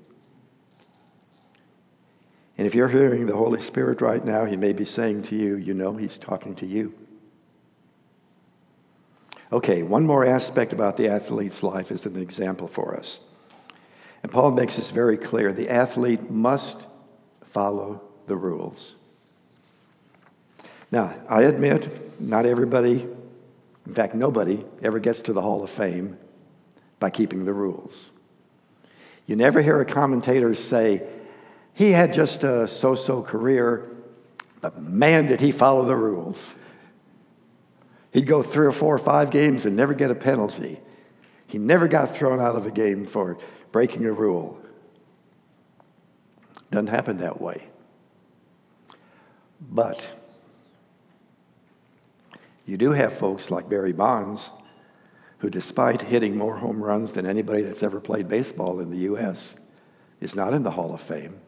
And 2.62 2.68
if 2.68 2.76
you're 2.76 2.86
hearing 2.86 3.26
the 3.26 3.34
Holy 3.34 3.60
Spirit 3.60 4.00
right 4.00 4.24
now, 4.24 4.44
He 4.44 4.56
may 4.56 4.72
be 4.72 4.84
saying 4.84 5.24
to 5.24 5.34
you, 5.34 5.56
you 5.56 5.74
know, 5.74 5.96
He's 5.96 6.16
talking 6.16 6.54
to 6.54 6.64
you. 6.64 6.94
Okay, 9.50 9.82
one 9.82 10.06
more 10.06 10.24
aspect 10.24 10.72
about 10.72 10.96
the 10.96 11.08
athlete's 11.08 11.64
life 11.64 11.90
is 11.90 12.06
an 12.06 12.16
example 12.16 12.68
for 12.68 12.96
us. 12.96 13.20
And 14.22 14.30
Paul 14.30 14.52
makes 14.52 14.76
this 14.76 14.92
very 14.92 15.18
clear 15.18 15.52
the 15.52 15.70
athlete 15.70 16.30
must 16.30 16.86
follow 17.46 18.00
the 18.28 18.36
rules. 18.36 18.96
Now, 20.92 21.16
I 21.28 21.42
admit, 21.42 22.20
not 22.20 22.46
everybody 22.46 23.08
in 23.88 23.92
fact, 23.92 24.14
nobody 24.14 24.64
ever 24.84 25.00
gets 25.00 25.22
to 25.22 25.32
the 25.32 25.42
Hall 25.42 25.64
of 25.64 25.70
Fame 25.70 26.16
by 27.00 27.10
keeping 27.10 27.44
the 27.44 27.54
rules. 27.54 28.12
You 29.26 29.34
never 29.34 29.60
hear 29.62 29.80
a 29.80 29.84
commentator 29.84 30.54
say, 30.54 31.02
he 31.74 31.90
had 31.90 32.12
just 32.12 32.44
a 32.44 32.68
so 32.68 32.94
so 32.94 33.22
career, 33.22 33.90
but 34.60 34.80
man, 34.80 35.26
did 35.26 35.40
he 35.40 35.52
follow 35.52 35.84
the 35.84 35.96
rules. 35.96 36.54
He'd 38.12 38.26
go 38.26 38.42
three 38.42 38.66
or 38.66 38.72
four 38.72 38.94
or 38.94 38.98
five 38.98 39.30
games 39.30 39.64
and 39.64 39.74
never 39.74 39.94
get 39.94 40.10
a 40.10 40.14
penalty. 40.14 40.80
He 41.46 41.58
never 41.58 41.88
got 41.88 42.14
thrown 42.14 42.40
out 42.40 42.56
of 42.56 42.66
a 42.66 42.70
game 42.70 43.06
for 43.06 43.38
breaking 43.72 44.04
a 44.04 44.12
rule. 44.12 44.60
Doesn't 46.70 46.88
happen 46.88 47.18
that 47.18 47.40
way. 47.40 47.66
But 49.60 50.10
you 52.66 52.76
do 52.76 52.92
have 52.92 53.12
folks 53.12 53.50
like 53.50 53.68
Barry 53.68 53.92
Bonds 53.92 54.50
who, 55.42 55.50
despite 55.50 56.02
hitting 56.02 56.36
more 56.36 56.56
home 56.56 56.80
runs 56.80 57.12
than 57.12 57.26
anybody 57.26 57.62
that's 57.62 57.82
ever 57.82 57.98
played 57.98 58.28
baseball 58.28 58.78
in 58.78 58.90
the 58.90 58.98
U.S., 58.98 59.56
is 60.20 60.36
not 60.36 60.54
in 60.54 60.62
the 60.62 60.70
Hall 60.70 60.94
of 60.94 61.00
Fame. 61.00 61.40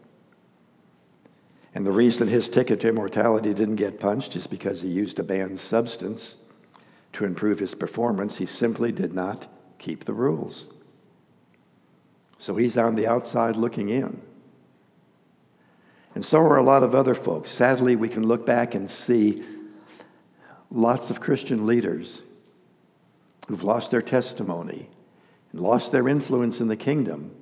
And 1.75 1.85
the 1.85 1.93
reason 1.93 2.29
his 2.29 2.49
ticket 2.49 2.81
to 2.81 2.89
immortality 2.89 3.53
didn't 3.53 3.77
get 3.77 3.99
punched 3.99 4.37
is 4.37 4.47
because 4.47 4.81
he 4.81 4.89
used 4.89 5.19
a 5.19 5.25
banned 5.25 5.59
substance 5.59 6.37
to 7.15 7.25
improve 7.25 7.59
his 7.59 7.75
performance. 7.75 8.39
He 8.39 8.47
simply 8.47 8.93
did 8.93 9.13
not 9.13 9.49
keep 9.79 10.05
the 10.05 10.13
rules. 10.13 10.69
So 12.39 12.57
he's 12.57 12.79
on 12.79 12.95
the 12.95 13.09
outside 13.09 13.57
looking 13.57 13.89
in. 13.89 14.23
And 16.15 16.25
so 16.25 16.39
are 16.41 16.59
a 16.59 16.63
lot 16.63 16.85
of 16.85 16.95
other 16.95 17.15
folks. 17.15 17.51
Sadly, 17.51 17.97
we 17.97 18.09
can 18.09 18.25
look 18.25 18.47
back 18.47 18.77
and 18.77 18.89
see 18.89 19.43
lots 20.71 21.11
of 21.11 21.21
Christian 21.21 21.67
leaders 21.67 22.23
who've 23.49 23.65
lost 23.65 23.91
their 23.91 24.03
testimony 24.03 24.89
and 25.51 25.61
lost 25.61 25.91
their 25.91 26.09
influence 26.09 26.61
in 26.61 26.69
the 26.69 26.77
kingdom 26.77 27.35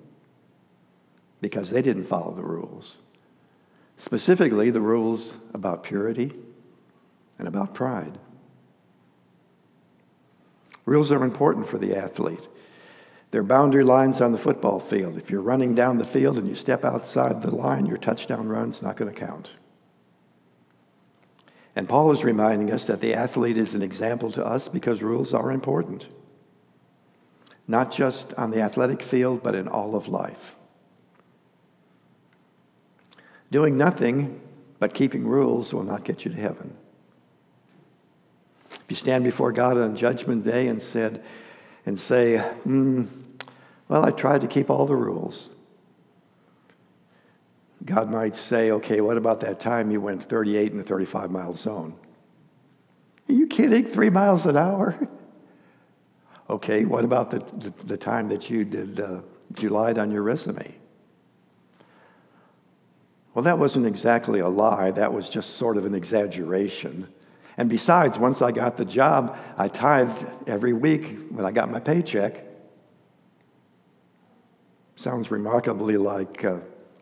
because 1.42 1.68
they 1.70 1.82
didn't 1.82 2.04
follow 2.04 2.32
the 2.32 2.42
rules. 2.42 3.00
Specifically, 4.02 4.68
the 4.70 4.80
rules 4.80 5.36
about 5.54 5.84
purity 5.84 6.32
and 7.38 7.46
about 7.46 7.72
pride. 7.72 8.18
Rules 10.84 11.12
are 11.12 11.22
important 11.22 11.68
for 11.68 11.78
the 11.78 11.96
athlete. 11.96 12.48
They're 13.30 13.44
boundary 13.44 13.84
lines 13.84 14.20
on 14.20 14.32
the 14.32 14.38
football 14.38 14.80
field. 14.80 15.18
If 15.18 15.30
you're 15.30 15.40
running 15.40 15.76
down 15.76 15.98
the 15.98 16.04
field 16.04 16.36
and 16.36 16.48
you 16.48 16.56
step 16.56 16.84
outside 16.84 17.42
the 17.42 17.54
line, 17.54 17.86
your 17.86 17.96
touchdown 17.96 18.48
run's 18.48 18.82
not 18.82 18.96
going 18.96 19.14
to 19.14 19.20
count. 19.20 19.56
And 21.76 21.88
Paul 21.88 22.10
is 22.10 22.24
reminding 22.24 22.72
us 22.72 22.86
that 22.86 23.00
the 23.00 23.14
athlete 23.14 23.56
is 23.56 23.76
an 23.76 23.82
example 23.82 24.32
to 24.32 24.44
us 24.44 24.68
because 24.68 25.00
rules 25.00 25.32
are 25.32 25.52
important, 25.52 26.08
not 27.68 27.92
just 27.92 28.34
on 28.34 28.50
the 28.50 28.62
athletic 28.62 29.00
field, 29.00 29.44
but 29.44 29.54
in 29.54 29.68
all 29.68 29.94
of 29.94 30.08
life. 30.08 30.56
Doing 33.52 33.76
nothing 33.76 34.40
but 34.78 34.94
keeping 34.94 35.28
rules 35.28 35.74
will 35.74 35.82
not 35.82 36.04
get 36.04 36.24
you 36.24 36.30
to 36.30 36.40
heaven. 36.40 36.74
If 38.70 38.84
you 38.88 38.96
stand 38.96 39.24
before 39.24 39.52
God 39.52 39.76
on 39.76 39.94
Judgment 39.94 40.42
Day 40.42 40.68
and 40.68 40.82
said, 40.82 41.22
and 41.84 42.00
say, 42.00 42.42
mm, 42.64 43.06
"Well, 43.88 44.06
I 44.06 44.10
tried 44.10 44.40
to 44.40 44.46
keep 44.46 44.70
all 44.70 44.86
the 44.86 44.96
rules," 44.96 45.50
God 47.84 48.10
might 48.10 48.34
say, 48.34 48.70
"Okay, 48.70 49.02
what 49.02 49.18
about 49.18 49.40
that 49.40 49.60
time 49.60 49.90
you 49.90 50.00
went 50.00 50.24
38 50.24 50.72
in 50.72 50.80
a 50.80 50.82
35 50.82 51.30
mile 51.30 51.52
zone?" 51.52 51.94
Are 53.28 53.34
you 53.34 53.46
kidding? 53.46 53.84
Three 53.84 54.10
miles 54.10 54.46
an 54.46 54.56
hour? 54.56 54.96
Okay, 56.50 56.84
what 56.84 57.02
about 57.04 57.30
the, 57.30 57.38
the, 57.38 57.70
the 57.86 57.96
time 57.96 58.28
that 58.28 58.50
you 58.50 58.62
did 58.64 59.00
uh, 59.00 59.22
that 59.48 59.62
you 59.62 59.70
lied 59.70 59.96
on 59.96 60.10
your 60.10 60.22
resume? 60.22 60.74
Well, 63.34 63.42
that 63.44 63.58
wasn't 63.58 63.86
exactly 63.86 64.40
a 64.40 64.48
lie, 64.48 64.90
that 64.90 65.12
was 65.12 65.30
just 65.30 65.56
sort 65.56 65.76
of 65.76 65.86
an 65.86 65.94
exaggeration. 65.94 67.08
And 67.56 67.68
besides, 67.68 68.18
once 68.18 68.42
I 68.42 68.52
got 68.52 68.76
the 68.76 68.84
job, 68.84 69.38
I 69.56 69.68
tithed 69.68 70.26
every 70.46 70.72
week 70.72 71.18
when 71.30 71.44
I 71.44 71.52
got 71.52 71.70
my 71.70 71.80
paycheck. 71.80 72.44
Sounds 74.96 75.30
remarkably 75.30 75.96
like 75.96 76.44
uh, 76.44 76.58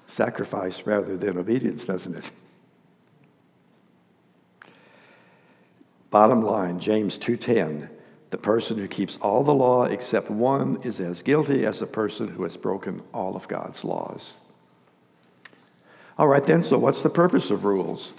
sacrifice 0.07 0.87
rather 0.87 1.17
than 1.17 1.39
obedience, 1.39 1.87
doesn't 1.87 2.17
it? 2.17 2.31
Bottom 6.11 6.43
line, 6.43 6.81
James 6.81 7.19
2:10, 7.19 7.89
the 8.31 8.39
person 8.39 8.79
who 8.79 8.89
keeps 8.89 9.17
all 9.19 9.45
the 9.45 9.55
law 9.55 9.85
except 9.85 10.31
one 10.31 10.79
is 10.83 10.99
as 10.99 11.23
guilty 11.23 11.65
as 11.65 11.83
a 11.83 11.87
person 11.87 12.27
who 12.27 12.43
has 12.43 12.57
broken 12.57 13.03
all 13.15 13.37
of 13.37 13.47
God's 13.47 13.85
laws. 13.85 14.40
All 16.21 16.29
right, 16.29 16.45
then, 16.45 16.63
so 16.63 16.77
what's 16.77 17.01
the 17.01 17.09
purpose 17.09 17.51
of 17.51 17.65
rules? 17.65 18.13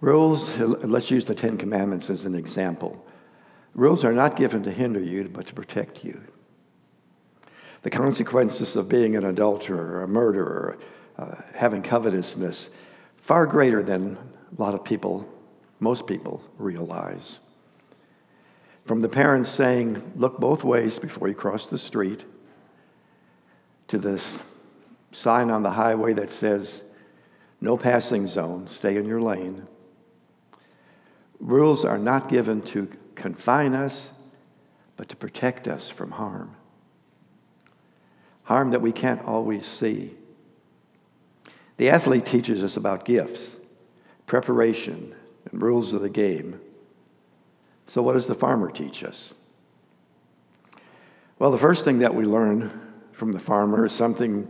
Rules, 0.00 0.58
let's 0.58 1.12
use 1.12 1.24
the 1.24 1.34
Ten 1.36 1.56
Commandments 1.56 2.10
as 2.10 2.24
an 2.24 2.34
example. 2.34 3.06
Rules 3.76 4.04
are 4.04 4.12
not 4.12 4.34
given 4.34 4.64
to 4.64 4.72
hinder 4.72 4.98
you, 4.98 5.28
but 5.32 5.46
to 5.46 5.54
protect 5.54 6.04
you. 6.04 6.20
The 7.82 7.90
consequences 7.90 8.74
of 8.74 8.88
being 8.88 9.14
an 9.14 9.24
adulterer, 9.24 10.02
a 10.02 10.08
murderer, 10.08 10.76
uh, 11.16 11.36
having 11.54 11.82
covetousness, 11.82 12.70
far 13.18 13.46
greater 13.46 13.80
than 13.80 14.18
a 14.58 14.60
lot 14.60 14.74
of 14.74 14.82
people, 14.82 15.24
most 15.78 16.04
people, 16.08 16.42
realize. 16.58 17.38
From 18.86 19.02
the 19.02 19.08
parents 19.08 19.48
saying, 19.48 20.14
look 20.16 20.40
both 20.40 20.64
ways 20.64 20.98
before 20.98 21.28
you 21.28 21.34
cross 21.34 21.66
the 21.66 21.78
street, 21.78 22.24
to 23.88 23.98
this 23.98 24.38
sign 25.12 25.50
on 25.50 25.62
the 25.62 25.70
highway 25.70 26.12
that 26.12 26.30
says, 26.30 26.84
no 27.60 27.76
passing 27.76 28.26
zone, 28.26 28.66
stay 28.66 28.96
in 28.96 29.06
your 29.06 29.20
lane. 29.20 29.66
Rules 31.40 31.84
are 31.84 31.98
not 31.98 32.28
given 32.28 32.60
to 32.62 32.88
confine 33.14 33.74
us, 33.74 34.12
but 34.96 35.08
to 35.08 35.16
protect 35.16 35.66
us 35.66 35.88
from 35.88 36.12
harm. 36.12 36.54
Harm 38.44 38.70
that 38.70 38.82
we 38.82 38.92
can't 38.92 39.22
always 39.24 39.66
see. 39.66 40.14
The 41.76 41.90
athlete 41.90 42.26
teaches 42.26 42.62
us 42.62 42.76
about 42.76 43.04
gifts, 43.04 43.58
preparation, 44.26 45.14
and 45.50 45.62
rules 45.62 45.92
of 45.92 46.00
the 46.00 46.08
game. 46.08 46.60
So, 47.86 48.02
what 48.02 48.14
does 48.14 48.26
the 48.26 48.34
farmer 48.34 48.70
teach 48.70 49.04
us? 49.04 49.34
Well, 51.38 51.50
the 51.50 51.58
first 51.58 51.84
thing 51.84 52.00
that 52.00 52.14
we 52.14 52.24
learn 52.24 52.87
from 53.18 53.32
the 53.32 53.40
farmer 53.40 53.84
is 53.84 53.92
something 53.92 54.46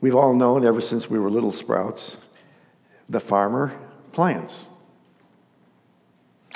we've 0.00 0.14
all 0.14 0.32
known 0.32 0.64
ever 0.64 0.80
since 0.80 1.10
we 1.10 1.18
were 1.18 1.28
little 1.28 1.52
sprouts. 1.52 2.16
The 3.10 3.20
farmer 3.20 3.78
plants. 4.12 4.70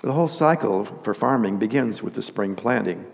The 0.03 0.13
whole 0.13 0.29
cycle 0.29 0.87
for 0.87 1.13
farming 1.13 1.59
begins 1.59 2.03
with 2.03 2.15
the 2.15 2.23
spring 2.23 2.57
planting. 2.57 3.05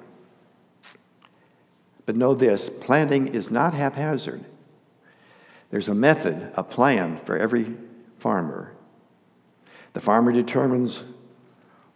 But 2.06 2.14
know 2.14 2.34
this 2.34 2.70
planting 2.70 3.26
is 3.26 3.50
not 3.50 3.74
haphazard. 3.74 4.44
There's 5.70 5.88
a 5.88 5.94
method, 5.94 6.52
a 6.54 6.62
plan 6.62 7.18
for 7.18 7.36
every 7.36 7.74
farmer. 8.16 8.72
The 9.92 10.00
farmer 10.00 10.30
determines 10.30 11.02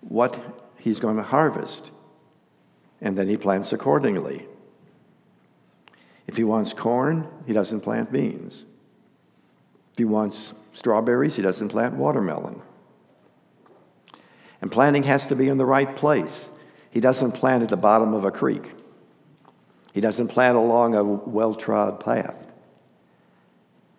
what 0.00 0.60
he's 0.80 0.98
going 0.98 1.16
to 1.16 1.22
harvest, 1.22 1.92
and 3.00 3.16
then 3.16 3.28
he 3.28 3.36
plants 3.36 3.72
accordingly. 3.72 4.48
If 6.26 6.36
he 6.36 6.44
wants 6.44 6.72
corn, 6.72 7.28
he 7.46 7.52
doesn't 7.52 7.80
plant 7.80 8.12
beans. 8.12 8.64
If 9.92 9.98
he 9.98 10.04
wants 10.04 10.54
strawberries, 10.72 11.36
he 11.36 11.42
doesn't 11.42 11.68
plant 11.68 11.94
watermelon. 11.94 12.62
And 14.60 14.70
planting 14.70 15.02
has 15.02 15.26
to 15.26 15.36
be 15.36 15.48
in 15.48 15.58
the 15.58 15.66
right 15.66 15.94
place. 15.94 16.50
He 16.90 17.00
doesn't 17.00 17.32
plant 17.32 17.62
at 17.62 17.68
the 17.68 17.76
bottom 17.76 18.14
of 18.14 18.24
a 18.24 18.30
creek. 18.30 18.72
He 19.92 20.00
doesn't 20.00 20.28
plant 20.28 20.56
along 20.56 20.94
a 20.94 21.04
well 21.04 21.54
trod 21.54 22.00
path. 22.00 22.52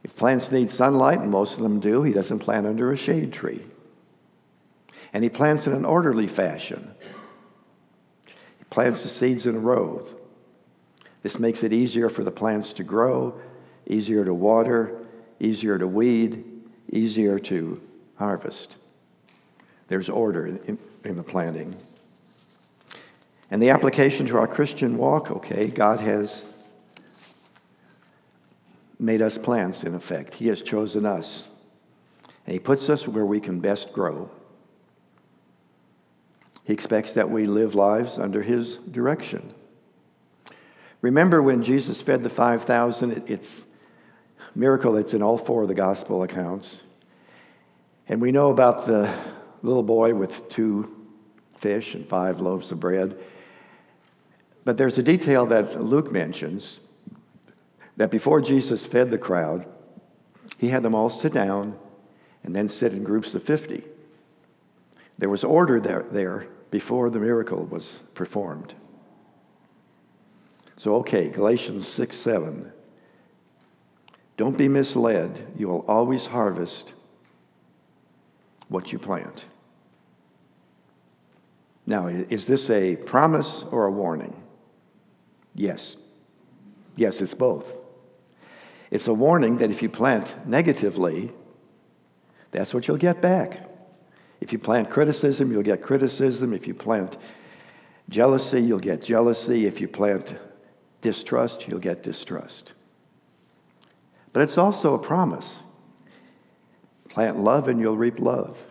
If 0.03 0.15
plants 0.15 0.51
need 0.51 0.69
sunlight, 0.69 1.19
and 1.19 1.31
most 1.31 1.57
of 1.57 1.63
them 1.63 1.79
do, 1.79 2.03
he 2.03 2.12
doesn't 2.12 2.39
plant 2.39 2.65
under 2.65 2.91
a 2.91 2.97
shade 2.97 3.31
tree. 3.31 3.62
And 5.13 5.23
he 5.23 5.29
plants 5.29 5.67
in 5.67 5.73
an 5.73 5.86
orderly 5.86 6.27
fashion. 6.27 6.93
He 8.25 8.63
plants 8.69 9.03
the 9.03 9.09
seeds 9.09 9.45
in 9.45 9.62
rows. 9.62 10.15
This 11.23 11.39
makes 11.39 11.63
it 11.63 11.71
easier 11.73 12.09
for 12.09 12.23
the 12.23 12.31
plants 12.31 12.73
to 12.73 12.83
grow, 12.83 13.39
easier 13.88 14.25
to 14.25 14.33
water, 14.33 14.93
easier 15.39 15.77
to 15.77 15.88
weed, 15.88 16.43
easier 16.91 17.39
to 17.39 17.81
harvest. 18.17 18.75
There's 19.88 20.09
order 20.09 20.47
in, 20.47 20.77
in, 21.05 21.15
the 21.15 21.23
planting. 21.23 21.75
And 23.49 23.62
the 23.62 23.69
application 23.69 24.25
to 24.27 24.38
our 24.38 24.47
Christian 24.47 24.97
walk, 24.97 25.31
okay, 25.31 25.67
God 25.67 26.01
has 26.01 26.45
made 28.99 29.21
us 29.21 29.38
plants 29.38 29.83
in 29.83 29.95
effect. 29.95 30.36
He 30.36 30.47
has 30.47 30.62
chosen 30.62 31.05
us. 31.05 31.51
And 32.45 32.53
He 32.53 32.59
puts 32.59 32.89
us 32.89 33.07
where 33.07 33.25
we 33.25 33.39
can 33.39 33.62
best 33.62 33.93
grow. 33.93 34.29
He 36.65 36.73
expects 36.73 37.13
that 37.13 37.29
we 37.29 37.45
live 37.45 37.75
lives 37.75 38.19
under 38.19 38.41
His 38.41 38.77
direction. 38.77 39.53
Remember 41.04 41.44
when 41.44 41.63
Jesus 41.63 42.02
fed 42.02 42.24
the 42.24 42.30
5,000? 42.30 43.30
It's 43.30 43.66
a 44.39 44.58
miracle 44.58 44.94
that's 44.94 45.13
in 45.13 45.22
all 45.22 45.38
four 45.38 45.63
of 45.63 45.68
the 45.68 45.74
gospel 45.74 46.24
accounts. 46.24 46.82
And 48.08 48.22
we 48.22 48.32
know 48.32 48.50
about 48.50 48.86
the 48.86 49.13
little 49.63 49.84
boy 49.84 50.16
with 50.16 50.48
two 50.48 50.96
fish 51.58 51.94
and 51.94 52.08
five 52.08 52.39
loaves 52.39 52.72
of 52.72 52.80
bread. 52.80 53.18
But 54.63 54.78
there's 54.78 54.98
a 54.98 55.04
detail 55.04 55.46
that 55.48 55.84
Luke 55.84 56.10
mentions 56.10 56.80
that 57.98 58.10
before 58.10 58.39
Jesus 58.39 58.86
fed 58.86 59.12
the 59.12 59.18
crowd, 59.18 59.66
He 60.58 60.70
had 60.70 60.84
them 60.84 60.96
all 60.96 61.10
sit 61.10 61.34
down 61.34 61.78
and 62.46 62.56
then 62.56 62.70
sit 62.70 62.94
in 62.94 63.04
groups 63.04 63.36
of 63.36 63.44
50. 63.44 63.84
There 65.18 65.30
was 65.30 65.44
order 65.44 65.82
there, 65.82 66.06
there 66.12 66.48
before 66.72 67.10
the 67.10 67.20
miracle 67.20 67.66
was 67.66 68.02
performed. 68.13 68.74
So, 70.84 70.96
okay, 70.96 71.30
Galatians 71.30 71.88
6 71.88 72.13
7. 72.13 72.69
Don't 74.36 74.58
be 74.58 74.67
misled. 74.67 75.54
You 75.56 75.69
will 75.69 75.86
always 75.88 76.26
harvest 76.26 76.93
what 78.67 78.91
you 78.91 79.00
plant. 79.00 79.46
Now, 81.86 82.08
is 82.08 82.46
this 82.46 82.69
a 82.69 82.98
promise 82.98 83.63
or 83.72 83.86
a 83.86 83.91
warning? 83.91 84.36
Yes. 85.56 85.96
Yes, 86.98 87.22
it's 87.22 87.34
both. 87.34 87.78
It's 88.91 89.08
a 89.08 89.13
warning 89.13 89.60
that 89.60 89.72
if 89.72 89.82
you 89.82 89.88
plant 89.88 90.36
negatively, 90.46 91.32
that's 92.52 92.74
what 92.74 92.89
you'll 92.89 92.98
get 92.98 93.22
back. 93.22 93.69
If 94.41 94.52
you 94.52 94.60
plant 94.60 94.89
criticism, 94.89 95.50
you'll 95.50 95.63
get 95.63 95.82
criticism. 95.82 96.52
If 96.52 96.67
you 96.67 96.74
plant 96.74 97.15
jealousy, 98.10 98.62
you'll 98.62 98.80
get 98.80 99.02
jealousy. 99.02 99.65
If 99.65 99.80
you 99.80 99.88
plant 99.88 100.36
distrust, 101.04 101.68
you'll 101.68 101.78
get 101.80 102.02
distrust. 102.02 102.74
But 104.32 104.42
it's 104.42 104.58
also 104.58 104.96
a 104.96 105.00
promise. 105.00 105.62
Plant 107.10 107.38
love 107.38 107.68
and 107.68 107.80
you'll 107.80 107.98
reap 107.98 108.20
love. 108.20 108.66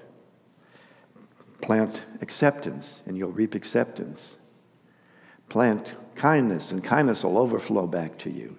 Plant 1.60 2.02
acceptance 2.20 3.02
and 3.06 3.16
you'll 3.16 3.30
reap 3.30 3.54
acceptance. 3.54 4.38
Plant 5.48 5.94
kindness 6.16 6.72
and 6.72 6.82
kindness 6.82 7.22
will 7.22 7.38
overflow 7.38 7.86
back 7.86 8.18
to 8.18 8.30
you. 8.30 8.56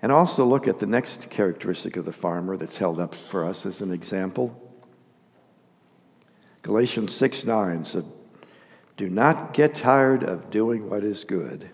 And 0.00 0.12
also 0.12 0.44
look 0.44 0.68
at 0.68 0.78
the 0.78 0.86
next 0.86 1.30
characteristic 1.30 1.96
of 1.96 2.04
the 2.04 2.12
farmer 2.12 2.56
that's 2.56 2.78
held 2.78 3.00
up 3.00 3.12
for 3.12 3.44
us 3.44 3.66
as 3.66 3.80
an 3.80 3.90
example. 3.90 4.62
Galatians 6.62 7.12
6 7.14 7.44
9 7.44 7.84
said, 7.84 8.04
Do 8.96 9.10
not 9.10 9.52
get 9.52 9.74
tired 9.74 10.22
of 10.22 10.50
doing 10.50 10.88
what 10.88 11.04
is 11.04 11.24
good. 11.24 11.70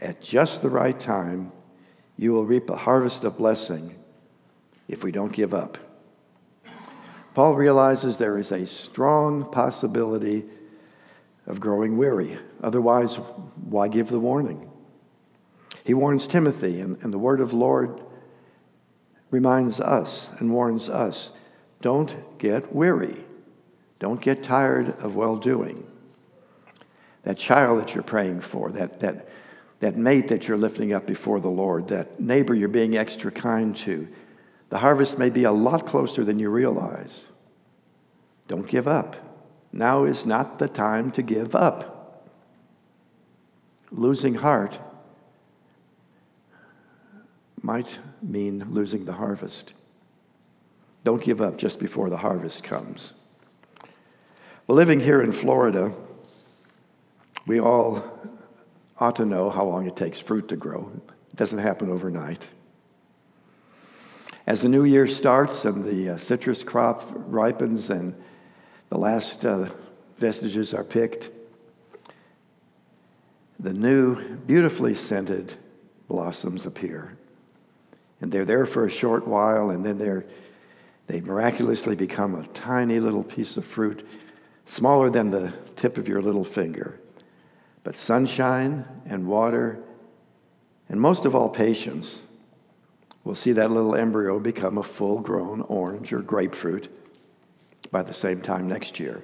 At 0.00 0.22
just 0.22 0.62
the 0.62 0.70
right 0.70 0.98
time, 0.98 1.50
you 2.16 2.32
will 2.32 2.46
reap 2.46 2.70
a 2.70 2.76
harvest 2.76 3.24
of 3.24 3.36
blessing 3.36 3.96
if 4.88 5.02
we 5.02 5.10
don't 5.10 5.32
give 5.32 5.52
up. 5.52 5.78
Paul 7.34 7.54
realizes 7.54 8.16
there 8.16 8.38
is 8.38 8.52
a 8.52 8.66
strong 8.66 9.50
possibility 9.50 10.44
of 11.46 11.60
growing 11.60 11.96
weary. 11.98 12.38
Otherwise, 12.62 13.16
why 13.16 13.88
give 13.88 14.08
the 14.08 14.20
warning? 14.20 14.70
He 15.84 15.94
warns 15.94 16.26
Timothy, 16.26 16.80
and, 16.80 16.96
and 17.02 17.12
the 17.12 17.18
word 17.18 17.40
of 17.40 17.52
Lord 17.52 18.00
reminds 19.30 19.80
us 19.80 20.32
and 20.38 20.52
warns 20.52 20.88
us 20.88 21.32
don't 21.80 22.16
get 22.38 22.74
weary. 22.74 23.16
Don't 23.98 24.20
get 24.20 24.42
tired 24.42 24.88
of 25.00 25.14
well 25.14 25.36
doing. 25.36 25.86
That 27.26 27.38
child 27.38 27.80
that 27.80 27.92
you're 27.92 28.04
praying 28.04 28.42
for, 28.42 28.70
that, 28.70 29.00
that, 29.00 29.28
that 29.80 29.96
mate 29.96 30.28
that 30.28 30.46
you're 30.46 30.56
lifting 30.56 30.92
up 30.92 31.08
before 31.08 31.40
the 31.40 31.50
Lord, 31.50 31.88
that 31.88 32.20
neighbor 32.20 32.54
you're 32.54 32.68
being 32.68 32.96
extra 32.96 33.32
kind 33.32 33.74
to, 33.78 34.06
the 34.68 34.78
harvest 34.78 35.18
may 35.18 35.28
be 35.28 35.42
a 35.42 35.50
lot 35.50 35.86
closer 35.86 36.22
than 36.22 36.38
you 36.38 36.50
realize. 36.50 37.26
Don't 38.46 38.68
give 38.68 38.86
up. 38.86 39.16
Now 39.72 40.04
is 40.04 40.24
not 40.24 40.60
the 40.60 40.68
time 40.68 41.10
to 41.12 41.22
give 41.22 41.56
up. 41.56 42.30
Losing 43.90 44.36
heart 44.36 44.78
might 47.60 47.98
mean 48.22 48.66
losing 48.70 49.04
the 49.04 49.14
harvest. 49.14 49.72
Don't 51.02 51.24
give 51.24 51.40
up 51.40 51.58
just 51.58 51.80
before 51.80 52.08
the 52.08 52.18
harvest 52.18 52.62
comes. 52.62 53.14
Well, 54.68 54.76
living 54.76 55.00
here 55.00 55.20
in 55.22 55.32
Florida, 55.32 55.92
we 57.46 57.60
all 57.60 58.02
ought 58.98 59.16
to 59.16 59.24
know 59.24 59.50
how 59.50 59.64
long 59.64 59.86
it 59.86 59.96
takes 59.96 60.18
fruit 60.18 60.48
to 60.48 60.56
grow. 60.56 60.90
It 61.30 61.36
doesn't 61.36 61.58
happen 61.58 61.90
overnight. 61.90 62.46
As 64.46 64.62
the 64.62 64.68
new 64.68 64.84
year 64.84 65.06
starts 65.06 65.64
and 65.64 65.84
the 65.84 66.10
uh, 66.10 66.16
citrus 66.18 66.62
crop 66.62 67.02
ripens 67.14 67.90
and 67.90 68.14
the 68.90 68.98
last 68.98 69.44
uh, 69.44 69.68
vestiges 70.16 70.72
are 70.72 70.84
picked, 70.84 71.30
the 73.58 73.72
new, 73.72 74.36
beautifully 74.46 74.94
scented 74.94 75.52
blossoms 76.08 76.66
appear. 76.66 77.16
And 78.20 78.30
they're 78.30 78.44
there 78.44 78.66
for 78.66 78.84
a 78.84 78.90
short 78.90 79.26
while, 79.26 79.70
and 79.70 79.84
then 79.84 79.98
they're, 79.98 80.24
they 81.06 81.20
miraculously 81.20 81.96
become 81.96 82.34
a 82.34 82.46
tiny 82.46 83.00
little 83.00 83.24
piece 83.24 83.56
of 83.56 83.64
fruit, 83.64 84.06
smaller 84.64 85.10
than 85.10 85.30
the 85.30 85.52
tip 85.74 85.98
of 85.98 86.08
your 86.08 86.22
little 86.22 86.44
finger. 86.44 86.98
But 87.86 87.94
sunshine 87.94 88.84
and 89.04 89.28
water, 89.28 89.78
and 90.88 91.00
most 91.00 91.24
of 91.24 91.36
all, 91.36 91.48
patience, 91.48 92.24
will 93.22 93.36
see 93.36 93.52
that 93.52 93.70
little 93.70 93.94
embryo 93.94 94.40
become 94.40 94.76
a 94.76 94.82
full 94.82 95.20
grown 95.20 95.60
orange 95.60 96.12
or 96.12 96.18
grapefruit 96.18 96.88
by 97.92 98.02
the 98.02 98.12
same 98.12 98.40
time 98.40 98.66
next 98.66 98.98
year. 98.98 99.22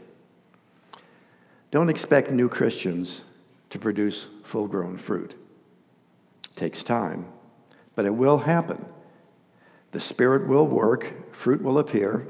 Don't 1.73 1.89
expect 1.89 2.31
new 2.31 2.49
Christians 2.49 3.23
to 3.71 3.81
produce 3.81 4.29
full 4.45 4.69
grown 4.69 4.97
fruit. 4.97 5.35
It 6.45 6.55
takes 6.55 6.85
time 6.85 7.27
but 7.97 8.07
it 8.07 8.15
will 8.15 8.39
happen. 8.39 8.87
The 9.91 9.99
Spirit 9.99 10.47
will 10.47 10.69
work, 10.69 11.35
fruit 11.35 11.61
will 11.61 11.81
appear. 11.81 12.29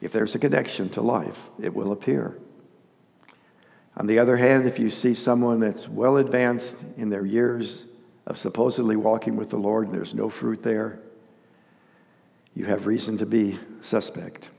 If 0.00 0.12
there's 0.12 0.36
a 0.36 0.38
connection 0.38 0.88
to 0.90 1.02
life, 1.02 1.50
it 1.60 1.74
will 1.74 1.90
appear. 1.90 2.38
On 4.02 4.08
the 4.08 4.18
other 4.18 4.36
hand, 4.36 4.66
if 4.66 4.80
you 4.80 4.90
see 4.90 5.14
someone 5.14 5.60
that's 5.60 5.88
well 5.88 6.16
advanced 6.16 6.84
in 6.96 7.08
their 7.08 7.24
years 7.24 7.86
of 8.26 8.36
supposedly 8.36 8.96
walking 8.96 9.36
with 9.36 9.50
the 9.50 9.56
Lord 9.56 9.86
and 9.86 9.94
there's 9.94 10.12
no 10.12 10.28
fruit 10.28 10.64
there, 10.64 10.98
you 12.52 12.64
have 12.64 12.88
reason 12.88 13.16
to 13.18 13.26
be 13.26 13.60
suspect. 13.80 14.50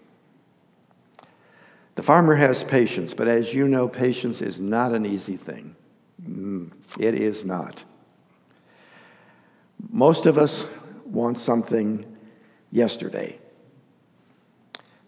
The 1.95 2.01
farmer 2.01 2.35
has 2.35 2.63
patience, 2.63 3.13
but 3.13 3.27
as 3.27 3.53
you 3.53 3.67
know, 3.67 3.89
patience 3.89 4.41
is 4.41 4.61
not 4.61 4.93
an 4.93 5.05
easy 5.05 5.35
thing. 5.35 5.75
Mm, 6.23 6.71
it 6.97 7.13
is 7.13 7.43
not. 7.43 7.83
Most 9.89 10.25
of 10.25 10.37
us 10.37 10.65
want 11.03 11.37
something 11.37 12.05
yesterday. 12.71 13.37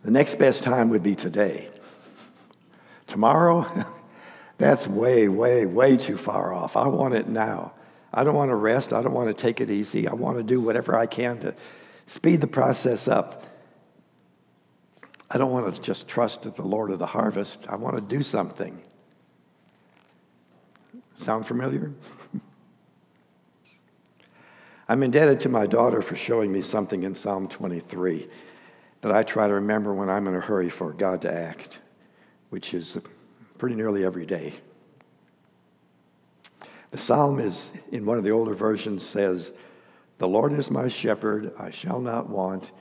The 0.04 0.12
next 0.12 0.36
best 0.36 0.66
time 0.66 0.90
would 0.90 1.04
be 1.04 1.16
today. 1.16 1.70
Tomorrow, 3.08 3.86
that's 4.58 4.88
way, 4.88 5.28
way, 5.28 5.66
way 5.66 5.98
too 5.98 6.18
far 6.18 6.54
off. 6.54 6.78
I 6.78 6.88
want 6.88 7.14
it 7.14 7.28
now. 7.28 7.74
I 8.14 8.24
don't 8.24 8.36
want 8.36 8.50
to 8.50 8.56
rest. 8.56 8.94
I 8.94 9.02
don't 9.02 9.14
want 9.14 9.28
to 9.28 9.34
take 9.34 9.60
it 9.60 9.70
easy. 9.70 10.08
I 10.08 10.14
want 10.14 10.38
to 10.38 10.44
do 10.44 10.62
whatever 10.62 10.96
I 10.96 11.06
can 11.06 11.40
to 11.40 11.54
speed 12.06 12.40
the 12.40 12.48
process 12.48 13.08
up. 13.08 13.46
I 15.30 15.38
don't 15.38 15.52
want 15.52 15.76
to 15.76 15.82
just 15.82 16.08
trust 16.08 16.44
the 16.44 16.62
Lord 16.62 16.92
of 16.92 17.00
the 17.00 17.06
harvest. 17.06 17.68
I 17.68 17.76
want 17.76 17.96
to 17.96 18.02
do 18.02 18.22
something. 18.22 18.82
Sound 21.16 21.46
familiar? 21.46 21.92
I'm 24.88 25.02
indebted 25.04 25.42
to 25.42 25.50
my 25.50 25.66
daughter 25.66 26.02
for 26.02 26.16
showing 26.16 26.52
me 26.52 26.62
something 26.62 27.04
in 27.04 27.16
Psalm 27.16 27.48
23 27.48 28.30
that 29.02 29.12
I 29.12 29.24
try 29.24 29.48
to 29.48 29.56
remember 29.56 29.94
when 29.94 30.10
I'm 30.10 30.28
in 30.28 30.36
a 30.36 30.40
hurry 30.40 30.70
for 30.70 30.94
God 30.94 31.24
to 31.24 31.34
act, 31.34 31.82
which 32.50 32.74
is 32.74 33.00
pretty 33.58 33.76
nearly 33.76 34.04
every 34.06 34.26
day. 34.26 34.54
The 36.92 36.98
psalm 36.98 37.40
is, 37.40 37.74
in 37.92 38.06
one 38.06 38.18
of 38.18 38.24
the 38.24 38.32
older 38.32 38.54
versions, 38.54 39.06
says, 39.06 39.54
The 40.18 40.28
Lord 40.28 40.54
is 40.54 40.72
my 40.72 40.88
shepherd, 40.88 41.52
I 41.58 41.72
shall 41.72 42.00
not 42.00 42.30
want. 42.30 42.72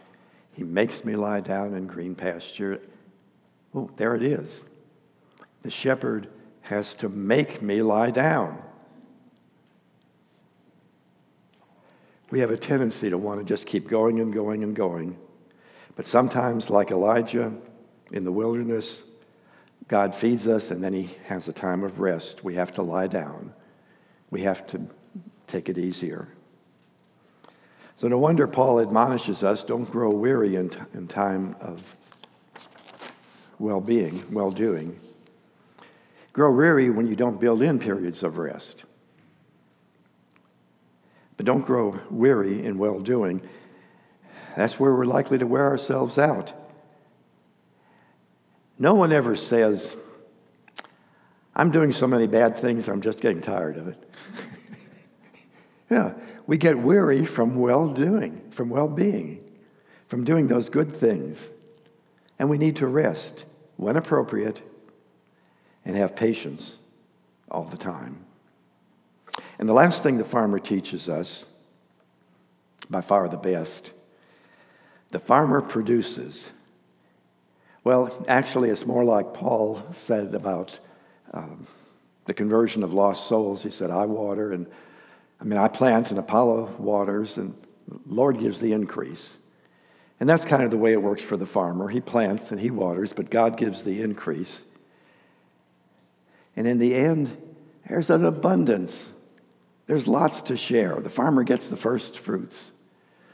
He 0.53 0.63
makes 0.63 1.05
me 1.05 1.17
lie 1.17 1.41
down 1.41 1.75
in 1.75 1.87
green 1.87 2.15
pasture. 2.15 2.81
Oh, 3.75 3.91
there 3.97 4.15
it 4.15 4.23
is. 4.23 4.65
The 5.63 5.71
shepherd 5.71 6.29
has 6.63 6.95
to 6.97 7.09
make 7.09 7.61
me 7.61 7.83
lie 7.83 8.11
down. 8.11 8.63
we 12.35 12.41
have 12.41 12.51
a 12.51 12.57
tendency 12.57 13.11
to 13.11 13.17
want 13.17 13.39
to 13.39 13.47
just 13.47 13.65
keep 13.65 13.87
going 13.87 14.19
and 14.19 14.33
going 14.33 14.65
and 14.65 14.75
going. 14.75 15.17
But 15.95 16.05
sometimes, 16.05 16.69
like 16.69 16.91
Elijah 16.91 17.53
in 18.11 18.25
the 18.25 18.33
wilderness, 18.33 19.05
God 19.89 20.15
feeds 20.15 20.49
us 20.49 20.71
and 20.71 20.83
then 20.83 20.93
he 20.93 21.17
has 21.27 21.49
a 21.49 21.53
time 21.53 21.85
of 21.85 22.01
rest. 22.01 22.43
We 22.43 22.55
have 22.55 22.73
to 22.75 22.83
lie 22.83 23.07
down, 23.07 23.53
we 24.31 24.43
have 24.43 24.65
to 24.67 24.87
take 25.47 25.69
it 25.69 25.79
easier. 25.79 26.29
So, 27.97 28.09
no 28.09 28.19
wonder 28.19 28.47
Paul 28.49 28.81
admonishes 28.81 29.45
us 29.45 29.63
don't 29.63 29.85
grow 29.85 30.11
weary 30.11 30.57
in, 30.57 30.69
t- 30.69 30.81
in 30.95 31.07
time 31.07 31.55
of 31.61 31.95
well 33.59 33.81
being, 33.81 34.23
well 34.33 34.51
doing. 34.51 34.99
Grow 36.33 36.51
weary 36.53 36.91
when 36.91 37.07
you 37.07 37.15
don't 37.15 37.41
build 37.41 37.63
in 37.63 37.79
periods 37.79 38.25
of 38.25 38.39
rest. 38.39 38.85
But 41.37 41.47
don't 41.47 41.65
grow 41.65 42.01
weary 42.11 42.65
in 42.65 42.79
well 42.79 42.99
doing. 42.99 43.41
That's 44.57 44.79
where 44.81 44.93
we're 44.93 45.05
likely 45.05 45.39
to 45.39 45.47
wear 45.47 45.67
ourselves 45.67 46.19
out. 46.19 46.53
No 48.79 48.95
one 48.95 49.13
ever 49.13 49.37
says, 49.37 49.97
I'm 51.55 51.71
doing 51.71 51.93
so 51.93 52.07
many 52.07 52.27
bad 52.27 52.59
things, 52.59 52.89
I'm 52.89 53.01
just 53.01 53.21
getting 53.21 53.41
tired 53.41 53.77
of 53.77 53.89
it. 53.89 54.11
yeah, 55.91 56.15
we 56.47 56.59
get 56.59 56.79
weary 56.79 57.25
from 57.25 57.57
well 57.57 57.89
doing, 57.89 58.43
from 58.51 58.69
well 58.69 58.89
being, 58.89 59.49
from 60.09 60.25
doing 60.25 60.49
those 60.49 60.69
good 60.69 60.95
things. 60.95 61.53
And 62.39 62.51
we 62.51 62.59
need 62.59 62.77
to 62.77 62.87
rest 62.87 63.45
when 63.77 63.97
appropriate 63.97 64.63
and 65.85 65.97
have 65.97 66.17
patience 66.17 66.81
all 67.51 67.65
the 67.65 67.77
time. 67.77 68.25
And 69.59 69.69
the 69.69 69.73
last 69.73 70.03
thing 70.03 70.19
the 70.19 70.25
farmer 70.25 70.59
teaches 70.59 71.09
us, 71.09 71.47
by 72.91 73.01
far 73.01 73.29
the 73.29 73.37
best, 73.37 73.93
the 75.11 75.19
farmer 75.19 75.61
produces. 75.61 76.51
Well, 77.85 78.25
actually, 78.27 78.71
it's 78.71 78.87
more 78.87 79.05
like 79.05 79.35
Paul 79.35 79.83
said 79.93 80.35
about 80.35 80.81
um, 81.35 81.67
the 82.25 82.33
conversion 82.33 82.83
of 82.83 82.95
lost 82.95 83.27
souls. 83.29 83.63
He 83.63 83.71
said, 83.71 83.91
I 83.91 84.07
water, 84.07 84.53
and 84.53 84.67
I 85.39 85.45
mean, 85.45 85.59
I 85.59 85.69
plant, 85.69 86.11
and 86.11 86.19
Apollo 86.19 86.77
waters, 86.79 87.37
and 87.37 87.55
Lord 88.07 88.39
gives 88.39 88.59
the 88.59 88.73
increase. 88.73 89.37
And 90.19 90.29
that's 90.29 90.47
kind 90.47 90.63
of 90.63 90.71
the 90.71 90.79
way 90.79 90.93
it 90.93 91.03
works 91.03 91.23
for 91.23 91.37
the 91.37 91.47
farmer. 91.47 91.89
He 91.89 92.01
plants 92.01 92.51
and 92.51 92.59
he 92.59 92.71
waters, 92.71 93.13
but 93.13 93.31
God 93.31 93.59
gives 93.59 93.83
the 93.83 94.01
increase. 94.01 94.65
And 96.57 96.67
in 96.67 96.79
the 96.79 96.95
end, 96.95 97.37
there's 97.87 98.09
an 98.11 98.25
abundance. 98.25 99.13
There's 99.87 100.07
lots 100.07 100.41
to 100.43 100.57
share. 100.57 101.01
The 101.01 101.11
farmer 101.11 101.43
gets 101.43 101.69
the 101.69 101.77
first 101.77 102.19
fruits. 102.19 102.73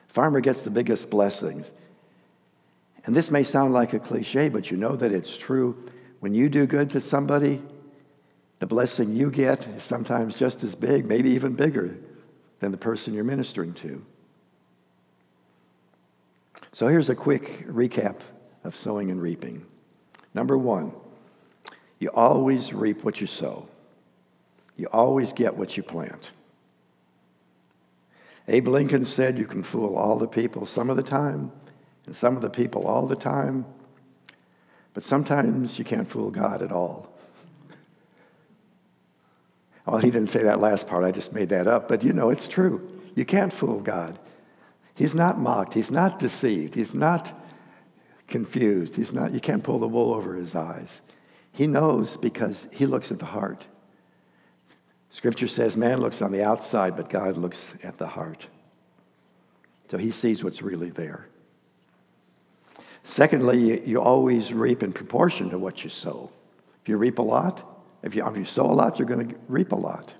The 0.08 0.14
farmer 0.14 0.40
gets 0.40 0.64
the 0.64 0.70
biggest 0.70 1.10
blessings. 1.10 1.72
And 3.04 3.16
this 3.16 3.30
may 3.30 3.42
sound 3.42 3.72
like 3.72 3.92
a 3.92 3.98
cliche, 3.98 4.48
but 4.48 4.70
you 4.70 4.76
know 4.76 4.96
that 4.96 5.12
it's 5.12 5.36
true. 5.36 5.88
When 6.20 6.34
you 6.34 6.48
do 6.48 6.66
good 6.66 6.90
to 6.90 7.00
somebody, 7.00 7.62
the 8.58 8.66
blessing 8.66 9.14
you 9.14 9.30
get 9.30 9.66
is 9.68 9.82
sometimes 9.82 10.38
just 10.38 10.62
as 10.62 10.74
big, 10.74 11.06
maybe 11.06 11.30
even 11.30 11.54
bigger 11.54 11.96
than 12.60 12.72
the 12.72 12.78
person 12.78 13.14
you're 13.14 13.24
ministering 13.24 13.72
to. 13.74 14.04
So 16.72 16.88
here's 16.88 17.08
a 17.08 17.14
quick 17.14 17.66
recap 17.66 18.20
of 18.64 18.76
sowing 18.76 19.10
and 19.10 19.20
reaping. 19.20 19.66
Number 20.34 20.56
one, 20.56 20.92
you 21.98 22.10
always 22.10 22.72
reap 22.72 23.02
what 23.02 23.20
you 23.20 23.26
sow. 23.26 23.66
You 24.76 24.86
always 24.92 25.32
get 25.32 25.56
what 25.56 25.76
you 25.76 25.82
plant. 25.82 26.32
Abe 28.46 28.68
Lincoln 28.68 29.04
said 29.04 29.38
you 29.38 29.46
can 29.46 29.62
fool 29.62 29.96
all 29.96 30.18
the 30.18 30.28
people 30.28 30.66
some 30.66 30.90
of 30.90 30.96
the 30.96 31.02
time 31.02 31.52
and 32.10 32.16
some 32.16 32.34
of 32.34 32.42
the 32.42 32.50
people 32.50 32.88
all 32.88 33.06
the 33.06 33.14
time, 33.14 33.64
but 34.94 35.04
sometimes 35.04 35.78
you 35.78 35.84
can't 35.84 36.10
fool 36.10 36.32
God 36.32 36.60
at 36.60 36.72
all. 36.72 37.16
well, 39.86 39.98
he 39.98 40.10
didn't 40.10 40.26
say 40.26 40.42
that 40.42 40.58
last 40.58 40.88
part, 40.88 41.04
I 41.04 41.12
just 41.12 41.32
made 41.32 41.50
that 41.50 41.68
up, 41.68 41.86
but 41.86 42.02
you 42.02 42.12
know 42.12 42.28
it's 42.28 42.48
true. 42.48 42.90
You 43.14 43.24
can't 43.24 43.52
fool 43.52 43.78
God. 43.78 44.18
He's 44.96 45.14
not 45.14 45.38
mocked, 45.38 45.74
he's 45.74 45.92
not 45.92 46.18
deceived, 46.18 46.74
he's 46.74 46.96
not 46.96 47.32
confused. 48.26 48.96
He's 48.96 49.12
not 49.12 49.30
you 49.30 49.38
can't 49.38 49.62
pull 49.62 49.78
the 49.78 49.86
wool 49.86 50.12
over 50.12 50.34
his 50.34 50.56
eyes. 50.56 51.02
He 51.52 51.68
knows 51.68 52.16
because 52.16 52.66
he 52.72 52.86
looks 52.86 53.12
at 53.12 53.20
the 53.20 53.26
heart. 53.26 53.68
Scripture 55.10 55.46
says 55.46 55.76
man 55.76 56.00
looks 56.00 56.22
on 56.22 56.32
the 56.32 56.42
outside, 56.42 56.96
but 56.96 57.08
God 57.08 57.36
looks 57.36 57.72
at 57.84 57.98
the 57.98 58.08
heart. 58.08 58.48
So 59.92 59.96
he 59.96 60.10
sees 60.10 60.42
what's 60.42 60.60
really 60.60 60.90
there. 60.90 61.29
Secondly, 63.04 63.86
you 63.88 64.00
always 64.00 64.52
reap 64.52 64.82
in 64.82 64.92
proportion 64.92 65.50
to 65.50 65.58
what 65.58 65.82
you 65.84 65.90
sow. 65.90 66.30
If 66.82 66.88
you 66.88 66.96
reap 66.96 67.18
a 67.18 67.22
lot, 67.22 67.66
if 68.02 68.14
you, 68.14 68.26
if 68.26 68.36
you 68.36 68.44
sow 68.44 68.66
a 68.66 68.72
lot, 68.72 68.98
you're 68.98 69.08
going 69.08 69.28
to 69.28 69.34
reap 69.48 69.72
a 69.72 69.76
lot. 69.76 70.14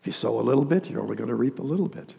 If 0.00 0.06
you 0.06 0.12
sow 0.12 0.38
a 0.38 0.42
little 0.42 0.64
bit, 0.64 0.88
you're 0.88 1.02
only 1.02 1.16
going 1.16 1.28
to 1.28 1.34
reap 1.34 1.58
a 1.58 1.62
little 1.62 1.88
bit. 1.88 2.14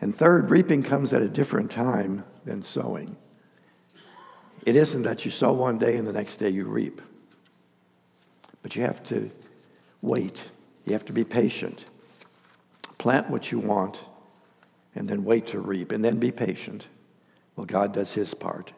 And 0.00 0.14
third, 0.14 0.50
reaping 0.50 0.82
comes 0.82 1.12
at 1.12 1.22
a 1.22 1.28
different 1.28 1.70
time 1.70 2.24
than 2.44 2.62
sowing. 2.62 3.16
It 4.66 4.76
isn't 4.76 5.02
that 5.02 5.24
you 5.24 5.30
sow 5.30 5.52
one 5.52 5.78
day 5.78 5.96
and 5.96 6.08
the 6.08 6.12
next 6.12 6.38
day 6.38 6.48
you 6.48 6.64
reap. 6.64 7.02
But 8.62 8.74
you 8.74 8.82
have 8.82 9.02
to 9.04 9.30
wait. 10.00 10.48
You 10.86 10.94
have 10.94 11.04
to 11.06 11.12
be 11.12 11.24
patient. 11.24 11.84
Plant 12.98 13.28
what 13.28 13.52
you 13.52 13.58
want 13.58 14.04
and 14.94 15.08
then 15.08 15.24
wait 15.24 15.46
to 15.48 15.60
reap 15.60 15.92
and 15.92 16.04
then 16.04 16.18
be 16.18 16.32
patient. 16.32 16.88
Well, 17.56 17.66
God 17.66 17.92
does 17.92 18.12
his 18.12 18.34
part. 18.34 18.72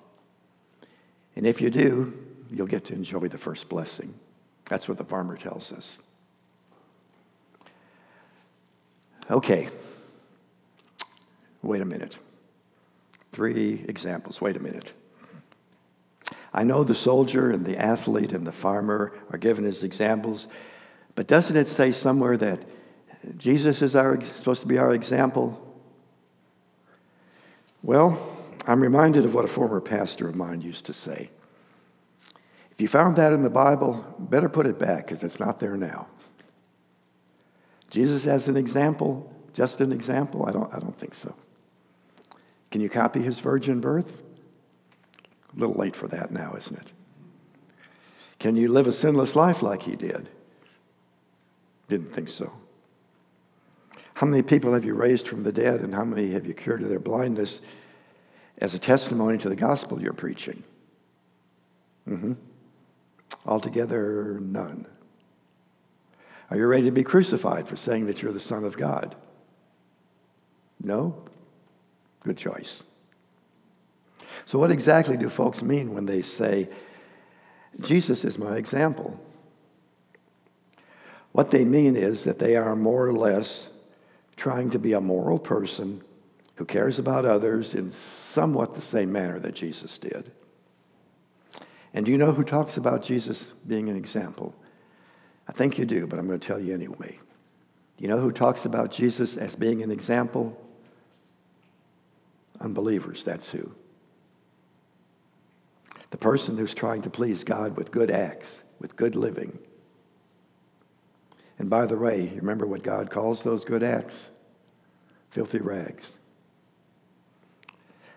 And 1.34 1.46
if 1.46 1.60
you 1.60 1.70
do, 1.70 2.12
you'll 2.50 2.66
get 2.66 2.86
to 2.86 2.94
enjoy 2.94 3.28
the 3.28 3.38
first 3.38 3.68
blessing. 3.68 4.14
That's 4.66 4.88
what 4.88 4.98
the 4.98 5.04
farmer 5.04 5.36
tells 5.36 5.72
us. 5.72 6.00
Okay. 9.30 9.68
Wait 11.62 11.80
a 11.80 11.84
minute. 11.84 12.18
Three 13.32 13.84
examples. 13.88 14.40
Wait 14.40 14.56
a 14.56 14.60
minute. 14.60 14.92
I 16.54 16.62
know 16.62 16.84
the 16.84 16.94
soldier 16.94 17.50
and 17.50 17.66
the 17.66 17.76
athlete 17.76 18.32
and 18.32 18.46
the 18.46 18.52
farmer 18.52 19.12
are 19.30 19.38
given 19.38 19.66
as 19.66 19.82
examples, 19.82 20.48
but 21.14 21.26
doesn't 21.26 21.56
it 21.56 21.68
say 21.68 21.92
somewhere 21.92 22.36
that 22.38 22.62
Jesus 23.36 23.82
is 23.82 23.94
our, 23.96 24.20
supposed 24.22 24.62
to 24.62 24.68
be 24.68 24.78
our 24.78 24.94
example? 24.94 25.62
Well, 27.82 28.18
I'm 28.66 28.80
reminded 28.80 29.24
of 29.24 29.34
what 29.34 29.44
a 29.44 29.48
former 29.48 29.80
pastor 29.80 30.28
of 30.28 30.34
mine 30.34 30.60
used 30.60 30.86
to 30.86 30.92
say. 30.92 31.30
If 32.72 32.80
you 32.80 32.88
found 32.88 33.16
that 33.16 33.32
in 33.32 33.42
the 33.42 33.50
Bible, 33.50 34.04
better 34.18 34.48
put 34.48 34.66
it 34.66 34.78
back 34.78 35.06
because 35.06 35.22
it's 35.22 35.40
not 35.40 35.60
there 35.60 35.76
now. 35.76 36.08
Jesus 37.90 38.26
as 38.26 38.48
an 38.48 38.56
example, 38.56 39.32
just 39.54 39.80
an 39.80 39.92
example? 39.92 40.44
I 40.46 40.52
don't, 40.52 40.72
I 40.74 40.78
don't 40.78 40.98
think 40.98 41.14
so. 41.14 41.34
Can 42.70 42.80
you 42.80 42.90
copy 42.90 43.22
his 43.22 43.38
virgin 43.40 43.80
birth? 43.80 44.22
A 45.56 45.58
little 45.58 45.76
late 45.76 45.96
for 45.96 46.08
that 46.08 46.30
now, 46.30 46.54
isn't 46.56 46.78
it? 46.78 46.92
Can 48.38 48.56
you 48.56 48.70
live 48.70 48.86
a 48.86 48.92
sinless 48.92 49.34
life 49.34 49.62
like 49.62 49.82
he 49.82 49.96
did? 49.96 50.28
Didn't 51.88 52.12
think 52.12 52.28
so. 52.28 52.52
How 54.14 54.26
many 54.26 54.42
people 54.42 54.74
have 54.74 54.84
you 54.84 54.94
raised 54.94 55.28
from 55.28 55.42
the 55.42 55.52
dead, 55.52 55.80
and 55.80 55.94
how 55.94 56.04
many 56.04 56.30
have 56.32 56.46
you 56.46 56.52
cured 56.52 56.82
of 56.82 56.88
their 56.88 56.98
blindness 56.98 57.60
as 58.58 58.74
a 58.74 58.78
testimony 58.78 59.38
to 59.38 59.48
the 59.48 59.56
gospel 59.56 60.00
you're 60.00 60.12
preaching? 60.12 60.62
Mm-hmm. 62.08 62.34
Altogether, 63.44 64.38
none. 64.40 64.86
Are 66.50 66.56
you 66.56 66.66
ready 66.66 66.84
to 66.84 66.92
be 66.92 67.02
crucified 67.02 67.66
for 67.66 67.76
saying 67.76 68.06
that 68.06 68.22
you're 68.22 68.32
the 68.32 68.40
Son 68.40 68.64
of 68.64 68.76
God? 68.76 69.16
No? 70.80 71.24
Good 72.20 72.36
choice. 72.36 72.84
So, 74.44 74.58
what 74.58 74.70
exactly 74.70 75.16
do 75.16 75.28
folks 75.28 75.62
mean 75.62 75.94
when 75.94 76.06
they 76.06 76.22
say, 76.22 76.68
Jesus 77.80 78.24
is 78.24 78.38
my 78.38 78.56
example? 78.56 79.18
What 81.32 81.50
they 81.50 81.64
mean 81.64 81.96
is 81.96 82.24
that 82.24 82.38
they 82.38 82.56
are 82.56 82.76
more 82.76 83.06
or 83.06 83.12
less 83.12 83.70
trying 84.36 84.70
to 84.70 84.78
be 84.78 84.92
a 84.92 85.00
moral 85.00 85.38
person 85.38 86.02
who 86.56 86.64
cares 86.64 86.98
about 86.98 87.24
others 87.24 87.74
in 87.74 87.90
somewhat 87.90 88.74
the 88.74 88.80
same 88.80 89.12
manner 89.12 89.38
that 89.38 89.54
Jesus 89.54 89.96
did. 89.98 90.32
And 91.94 92.04
do 92.04 92.12
you 92.12 92.18
know 92.18 92.32
who 92.32 92.44
talks 92.44 92.76
about 92.76 93.02
Jesus 93.02 93.52
being 93.66 93.88
an 93.88 93.96
example? 93.96 94.54
I 95.48 95.52
think 95.52 95.78
you 95.78 95.84
do, 95.84 96.06
but 96.06 96.18
I'm 96.18 96.26
going 96.26 96.40
to 96.40 96.46
tell 96.46 96.60
you 96.60 96.74
anyway. 96.74 97.18
You 97.98 98.08
know 98.08 98.18
who 98.18 98.32
talks 98.32 98.66
about 98.66 98.90
Jesus 98.90 99.36
as 99.36 99.56
being 99.56 99.82
an 99.82 99.90
example? 99.90 100.60
Unbelievers, 102.60 103.24
that's 103.24 103.50
who. 103.50 103.72
The 106.10 106.18
person 106.18 106.56
who's 106.56 106.74
trying 106.74 107.02
to 107.02 107.10
please 107.10 107.44
God 107.44 107.76
with 107.76 107.90
good 107.90 108.10
acts, 108.10 108.62
with 108.78 108.96
good 108.96 109.14
living. 109.14 109.58
And 111.58 111.70
by 111.70 111.86
the 111.86 111.96
way, 111.96 112.32
remember 112.36 112.66
what 112.66 112.82
God 112.82 113.10
calls 113.10 113.42
those 113.42 113.64
good 113.64 113.82
acts? 113.82 114.30
Filthy 115.30 115.58
rags. 115.58 116.18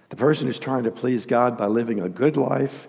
The 0.10 0.16
person 0.16 0.48
who's 0.48 0.60
trying 0.60 0.84
to 0.84 0.92
please 0.92 1.26
God 1.26 1.58
by 1.58 1.68
living 1.68 2.02
a 2.02 2.10
good 2.10 2.36
life, 2.36 2.88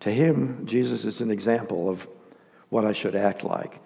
to 0.00 0.10
him, 0.10 0.66
Jesus 0.66 1.04
is 1.04 1.20
an 1.20 1.30
example 1.30 1.88
of 1.88 2.06
what 2.68 2.84
I 2.84 2.92
should 2.92 3.16
act 3.16 3.42
like. 3.42 3.80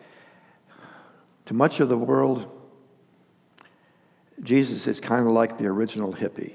To 1.46 1.54
much 1.54 1.80
of 1.80 1.88
the 1.88 1.96
world, 1.96 2.50
Jesus 4.42 4.86
is 4.86 5.00
kind 5.00 5.26
of 5.26 5.32
like 5.32 5.58
the 5.58 5.66
original 5.66 6.12
hippie. 6.12 6.54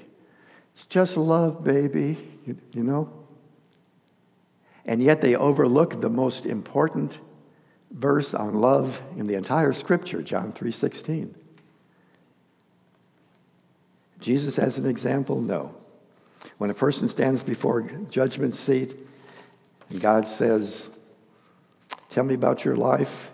It's 0.72 0.84
just 0.84 1.16
love, 1.16 1.64
baby, 1.64 2.18
you, 2.44 2.56
you 2.72 2.82
know? 2.82 3.10
And 4.84 5.02
yet 5.02 5.20
they 5.20 5.34
overlook 5.34 6.00
the 6.00 6.10
most 6.10 6.46
important 6.46 7.18
verse 7.90 8.34
on 8.34 8.54
love 8.54 9.02
in 9.16 9.26
the 9.26 9.34
entire 9.34 9.72
scripture, 9.72 10.22
John 10.22 10.52
3:16. 10.52 11.34
Jesus 14.20 14.58
as 14.58 14.78
an 14.78 14.86
example? 14.86 15.40
No. 15.40 15.74
When 16.58 16.70
a 16.70 16.74
person 16.74 17.08
stands 17.08 17.44
before 17.44 17.82
judgment 18.10 18.54
seat 18.54 18.94
and 19.90 20.00
God 20.00 20.26
says, 20.26 20.90
"Tell 22.10 22.24
me 22.24 22.34
about 22.34 22.64
your 22.64 22.76
life." 22.76 23.30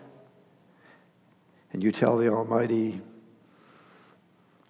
And 1.73 1.83
you 1.83 1.91
tell 1.91 2.19
the 2.19 2.29
Almighty, 2.29 3.01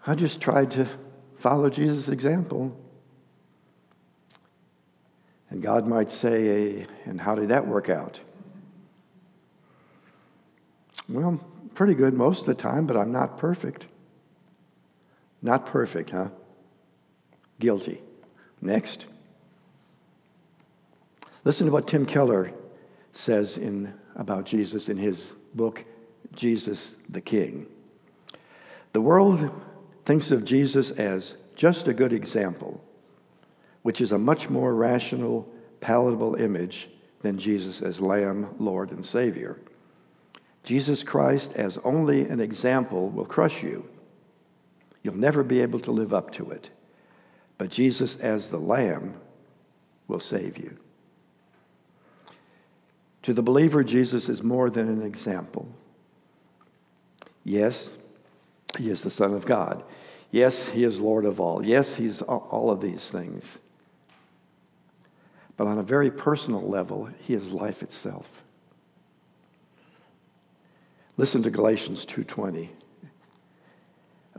I 0.07 0.15
just 0.15 0.41
tried 0.41 0.71
to 0.73 0.89
follow 1.37 1.69
Jesus' 1.69 2.09
example. 2.09 2.77
And 5.51 5.61
God 5.63 5.87
might 5.87 6.11
say, 6.11 6.81
eh, 6.81 6.87
And 7.05 7.21
how 7.21 7.35
did 7.35 7.49
that 7.49 7.67
work 7.67 7.89
out? 7.89 8.21
Well, 11.09 11.45
pretty 11.75 11.95
good 11.95 12.15
most 12.15 12.41
of 12.41 12.47
the 12.47 12.55
time, 12.55 12.87
but 12.87 12.97
I'm 12.97 13.13
not 13.13 13.39
perfect. 13.39 13.87
Not 15.43 15.67
perfect, 15.67 16.11
huh? 16.11 16.29
Guilty. 17.59 18.01
Next. 18.61 19.07
Listen 21.45 21.67
to 21.67 21.73
what 21.73 21.89
Tim 21.89 22.07
Keller 22.07 22.53
says 23.11 23.59
in, 23.59 23.93
about 24.15 24.47
Jesus 24.47 24.89
in 24.89 24.97
his 24.97 25.35
book, 25.55 25.85
Jesus 26.35 26.97
the 27.09 27.21
King. 27.21 27.67
The 28.93 29.01
world 29.01 29.51
thinks 30.05 30.31
of 30.31 30.45
Jesus 30.45 30.93
as 30.93 31.37
just 31.57 31.89
a 31.89 31.95
good 31.95 32.13
example, 32.13 32.83
which 33.83 34.01
is 34.01 34.13
a 34.13 34.19
much 34.19 34.49
more 34.49 34.75
rational, 34.75 35.49
palatable 35.81 36.37
image 36.37 36.89
than 37.21 37.39
Jesus 37.39 37.83
as 37.83 38.01
Lamb, 38.01 38.55
Lord, 38.59 38.93
and 38.93 39.05
Savior. 39.05 39.59
Jesus 40.63 41.03
Christ 41.03 41.53
as 41.55 41.79
only 41.79 42.29
an 42.29 42.41
example 42.41 43.09
will 43.09 43.25
crush 43.25 43.63
you. 43.63 43.89
You'll 45.03 45.17
never 45.17 45.43
be 45.43 45.61
able 45.61 45.81
to 45.81 45.91
live 45.91 46.13
up 46.13 46.31
to 46.33 46.51
it. 46.51 46.71
But 47.59 47.71
Jesus 47.71 48.17
as 48.17 48.51
the 48.51 48.59
Lamb 48.59 49.15
will 50.09 50.21
save 50.21 50.59
you. 50.59 50.77
To 53.23 53.33
the 53.33 53.43
believer, 53.43 53.85
Jesus 53.85 54.29
is 54.29 54.43
more 54.43 54.69
than 54.69 54.89
an 54.89 55.03
example. 55.03 55.69
Yes, 57.45 57.99
he 58.79 58.91
is 58.91 59.03
the 59.03 59.11
Son 59.11 59.35
of 59.35 59.47
God. 59.47 59.83
Yes, 60.31 60.71
he 60.71 60.83
is 60.83 60.99
Lord 60.99 61.25
of 61.25 61.41
all. 61.41 61.65
Yes, 61.65 61.97
he's 61.97 62.23
all 62.23 62.71
of 62.71 62.81
these 62.81 63.11
things. 63.11 63.59
But 65.57 65.67
on 65.67 65.79
a 65.79 65.83
very 65.83 66.11
personal 66.11 66.63
level, 66.63 67.11
he 67.21 67.35
is 67.35 67.53
life 67.53 67.83
itself. 67.83 68.43
Listen 71.17 71.43
to 71.43 71.51
Galatians 71.51 72.07
2:20. 72.07 72.71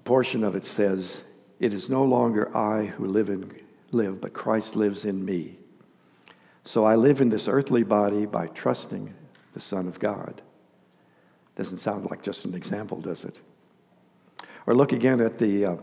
Portion 0.03 0.43
of 0.43 0.55
it 0.55 0.65
says, 0.65 1.23
"It 1.59 1.73
is 1.73 1.89
no 1.89 2.03
longer 2.03 2.55
I 2.55 2.85
who 2.85 3.05
live 3.05 3.29
in 3.29 3.51
live, 3.91 4.19
but 4.19 4.33
Christ 4.33 4.75
lives 4.75 5.05
in 5.05 5.23
me. 5.23 5.59
So 6.65 6.83
I 6.83 6.95
live 6.95 7.21
in 7.21 7.29
this 7.29 7.47
earthly 7.47 7.83
body 7.83 8.25
by 8.25 8.47
trusting 8.47 9.13
the 9.53 9.59
Son 9.59 9.87
of 9.87 9.99
God." 9.99 10.41
Doesn't 11.55 11.77
sound 11.77 12.09
like 12.09 12.23
just 12.23 12.45
an 12.45 12.55
example, 12.55 12.99
does 12.99 13.23
it? 13.25 13.39
Or 14.65 14.73
look 14.73 14.91
again 14.91 15.21
at 15.21 15.37
the 15.37 15.65
uh, 15.65 15.75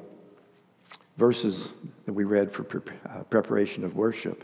verses 1.16 1.74
that 2.06 2.12
we 2.12 2.24
read 2.24 2.50
for 2.50 2.64
pre- 2.64 2.96
uh, 3.08 3.22
preparation 3.24 3.84
of 3.84 3.94
worship. 3.94 4.42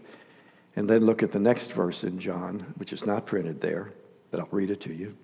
And 0.77 0.89
then 0.89 1.07
look 1.07 1.23
at 1.23 1.33
the 1.33 1.41
next 1.41 1.73
verse 1.73 2.05
in 2.05 2.19
John, 2.19 2.75
which 2.77 2.93
is 2.93 3.07
not 3.07 3.27
printed 3.27 3.63
there, 3.63 3.93
but 4.31 4.41
I'll 4.41 4.49
read 4.51 4.71
it 4.71 4.81
to 4.83 4.93
you. 4.93 5.17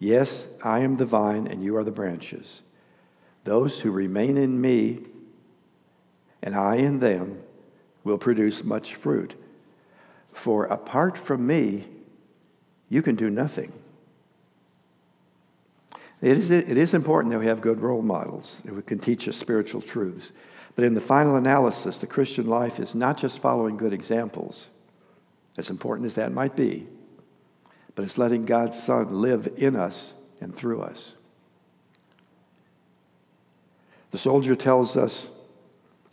Yes, 0.00 0.48
I 0.62 0.80
am 0.80 0.96
the 0.96 1.06
vine, 1.06 1.46
and 1.46 1.62
you 1.62 1.76
are 1.76 1.84
the 1.84 1.92
branches. 1.92 2.62
Those 3.44 3.80
who 3.80 3.90
remain 3.90 4.36
in 4.36 4.60
me, 4.60 5.00
and 6.42 6.54
I 6.54 6.76
in 6.76 7.00
them, 7.00 7.42
will 8.04 8.18
produce 8.18 8.64
much 8.64 8.94
fruit. 8.94 9.34
For 10.32 10.66
apart 10.66 11.18
from 11.18 11.46
me, 11.46 11.86
you 12.88 13.02
can 13.02 13.14
do 13.14 13.30
nothing. 13.30 13.72
It 16.22 16.36
is, 16.36 16.50
it 16.50 16.76
is 16.76 16.92
important 16.92 17.32
that 17.32 17.38
we 17.38 17.46
have 17.46 17.60
good 17.60 17.80
role 17.80 18.02
models 18.02 18.60
who 18.66 18.82
can 18.82 18.98
teach 18.98 19.26
us 19.26 19.36
spiritual 19.36 19.80
truths. 19.80 20.32
But 20.76 20.84
in 20.84 20.94
the 20.94 21.00
final 21.00 21.36
analysis, 21.36 21.98
the 21.98 22.06
Christian 22.06 22.46
life 22.46 22.78
is 22.78 22.94
not 22.94 23.16
just 23.16 23.40
following 23.40 23.76
good 23.76 23.92
examples, 23.92 24.70
as 25.56 25.70
important 25.70 26.06
as 26.06 26.14
that 26.14 26.32
might 26.32 26.56
be, 26.56 26.86
but 27.94 28.04
it's 28.04 28.18
letting 28.18 28.44
God's 28.44 28.80
Son 28.80 29.20
live 29.20 29.52
in 29.56 29.76
us 29.76 30.14
and 30.40 30.54
through 30.54 30.82
us. 30.82 31.16
The 34.10 34.18
soldier 34.18 34.54
tells 34.54 34.96
us 34.96 35.30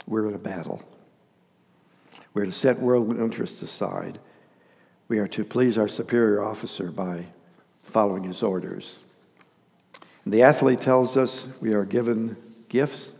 we're 0.05 0.27
in 0.27 0.35
a 0.35 0.39
battle. 0.39 0.81
We're 2.33 2.45
to 2.45 2.51
set 2.51 2.79
worldly 2.79 3.19
interests 3.19 3.61
aside. 3.63 4.19
We 5.07 5.19
are 5.19 5.27
to 5.29 5.43
please 5.43 5.77
our 5.77 5.87
superior 5.87 6.43
officer 6.43 6.91
by 6.91 7.25
following 7.83 8.23
his 8.23 8.43
orders. 8.43 8.99
And 10.23 10.33
the 10.33 10.43
athlete 10.43 10.81
tells 10.81 11.17
us 11.17 11.47
we 11.61 11.73
are 11.73 11.85
given 11.85 12.37
gifts 12.69 13.13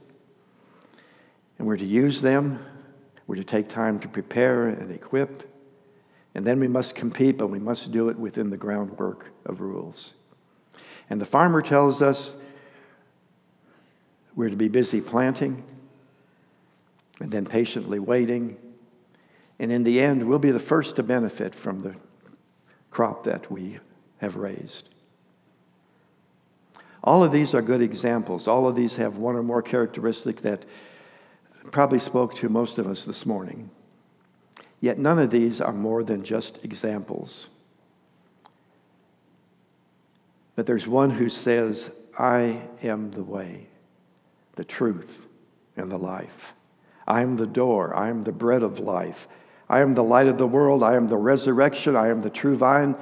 and 1.58 1.66
we're 1.66 1.78
to 1.78 1.86
use 1.86 2.22
them. 2.22 2.64
We're 3.26 3.38
to 3.38 3.44
take 3.44 3.70
time 3.70 4.00
to 4.02 4.08
prepare 4.08 4.68
and 4.68 4.92
equip. 4.92 5.52
And 6.36 6.46
then 6.46 6.60
we 6.60 6.68
must 6.68 6.94
compete, 6.94 7.38
but 7.38 7.48
we 7.48 7.60
must 7.60 7.92
do 7.92 8.10
it 8.10 8.20
within 8.20 8.52
the 8.52 8.58
groundwork 8.58 9.32
of 9.46 9.60
rules. 9.60 10.14
And 11.10 11.20
the 11.20 11.26
farmer 11.26 11.62
tells 11.62 12.02
us 12.02 12.37
we're 14.38 14.50
to 14.52 14.56
be 14.56 14.70
busy 14.70 15.02
planting 15.02 15.64
and 17.20 17.32
then 17.32 17.46
patiently 17.46 17.98
waiting. 17.98 18.56
And 19.60 19.72
in 19.72 19.84
the 19.84 20.00
end, 20.00 20.30
we'll 20.30 20.38
be 20.38 20.52
the 20.52 20.60
first 20.60 20.96
to 20.98 21.04
benefit 21.04 21.56
from 21.56 21.80
the 21.80 21.96
crop 22.92 23.24
that 23.24 23.52
we 23.52 23.80
have 24.20 24.36
raised. 24.36 24.90
All 27.04 27.24
of 27.24 27.32
these 27.32 27.56
are 27.56 27.64
good 27.64 27.82
examples. 27.82 28.48
All 28.48 28.68
of 28.68 28.76
these 28.76 28.96
have 28.98 29.18
one 29.18 29.36
or 29.36 29.42
more 29.42 29.64
characteristics 29.64 30.44
that 30.44 30.66
probably 31.72 32.00
spoke 32.00 32.36
to 32.36 32.48
most 32.48 32.78
of 32.78 32.86
us 32.86 33.04
this 33.04 33.26
morning. 33.26 33.72
Yet 34.82 35.00
none 35.00 35.18
of 35.18 35.32
these 35.32 35.60
are 35.60 35.74
more 35.74 36.04
than 36.04 36.24
just 36.24 36.64
examples. 36.64 37.50
But 40.56 40.68
there's 40.68 40.88
one 40.88 41.10
who 41.10 41.30
says, 41.30 41.90
I 42.20 42.62
am 42.84 43.10
the 43.10 43.24
way, 43.24 43.68
the 44.58 44.66
truth, 44.66 45.26
and 45.78 45.90
the 45.90 45.98
life. 45.98 46.54
I 47.08 47.22
am 47.22 47.38
the 47.38 47.48
door. 47.48 47.96
I 47.96 48.10
am 48.10 48.24
the 48.24 48.34
bread 48.34 48.62
of 48.62 48.80
life. 48.80 49.28
I 49.70 49.80
am 49.80 49.94
the 49.94 50.04
light 50.04 50.28
of 50.28 50.38
the 50.38 50.48
world. 50.48 50.84
I 50.84 50.96
am 50.96 51.08
the 51.08 51.18
resurrection. 51.18 51.96
I 51.96 52.10
am 52.10 52.20
the 52.22 52.30
true 52.30 52.58
vine 52.58 52.96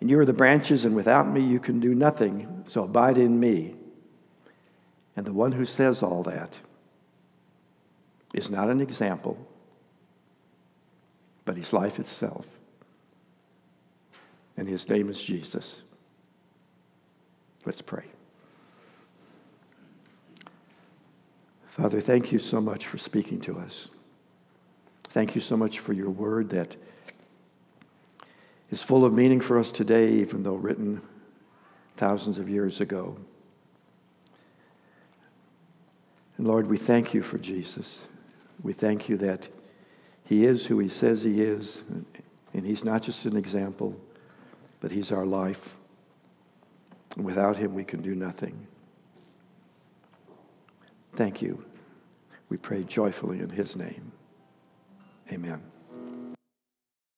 and 0.00 0.10
you 0.10 0.18
are 0.18 0.24
the 0.24 0.32
branches, 0.32 0.84
and 0.84 0.94
without 0.94 1.28
me 1.28 1.40
you 1.40 1.58
can 1.58 1.80
do 1.80 1.94
nothing. 1.94 2.64
So 2.66 2.84
abide 2.84 3.18
in 3.18 3.40
me. 3.40 3.74
And 5.16 5.24
the 5.24 5.32
one 5.32 5.52
who 5.52 5.64
says 5.64 6.02
all 6.02 6.22
that 6.24 6.60
is 8.34 8.50
not 8.50 8.68
an 8.68 8.80
example, 8.80 9.38
but 11.44 11.56
his 11.56 11.72
life 11.72 11.98
itself. 11.98 12.46
And 14.58 14.68
his 14.68 14.88
name 14.88 15.08
is 15.08 15.22
Jesus. 15.22 15.82
Let's 17.64 17.82
pray. 17.82 18.04
Father, 21.76 22.00
thank 22.00 22.32
you 22.32 22.38
so 22.38 22.58
much 22.58 22.86
for 22.86 22.96
speaking 22.96 23.38
to 23.42 23.58
us. 23.58 23.90
Thank 25.10 25.34
you 25.34 25.42
so 25.42 25.58
much 25.58 25.78
for 25.78 25.92
your 25.92 26.08
word 26.08 26.48
that 26.48 26.74
is 28.70 28.82
full 28.82 29.04
of 29.04 29.12
meaning 29.12 29.42
for 29.42 29.58
us 29.58 29.70
today, 29.70 30.10
even 30.14 30.42
though 30.42 30.54
written 30.54 31.02
thousands 31.98 32.38
of 32.38 32.48
years 32.48 32.80
ago. 32.80 33.18
And 36.38 36.48
Lord, 36.48 36.66
we 36.66 36.78
thank 36.78 37.12
you 37.12 37.20
for 37.20 37.36
Jesus. 37.36 38.06
We 38.62 38.72
thank 38.72 39.10
you 39.10 39.18
that 39.18 39.48
he 40.24 40.46
is 40.46 40.64
who 40.64 40.78
he 40.78 40.88
says 40.88 41.24
he 41.24 41.42
is, 41.42 41.84
and 42.54 42.64
he's 42.64 42.84
not 42.84 43.02
just 43.02 43.26
an 43.26 43.36
example, 43.36 44.00
but 44.80 44.92
he's 44.92 45.12
our 45.12 45.26
life. 45.26 45.76
Without 47.18 47.58
him, 47.58 47.74
we 47.74 47.84
can 47.84 48.00
do 48.00 48.14
nothing. 48.14 48.66
Thank 51.16 51.40
you. 51.40 51.64
We 52.50 52.58
pray 52.58 52.84
joyfully 52.84 53.40
in 53.40 53.48
his 53.50 53.74
name. 53.74 54.12
Amen. 55.32 55.60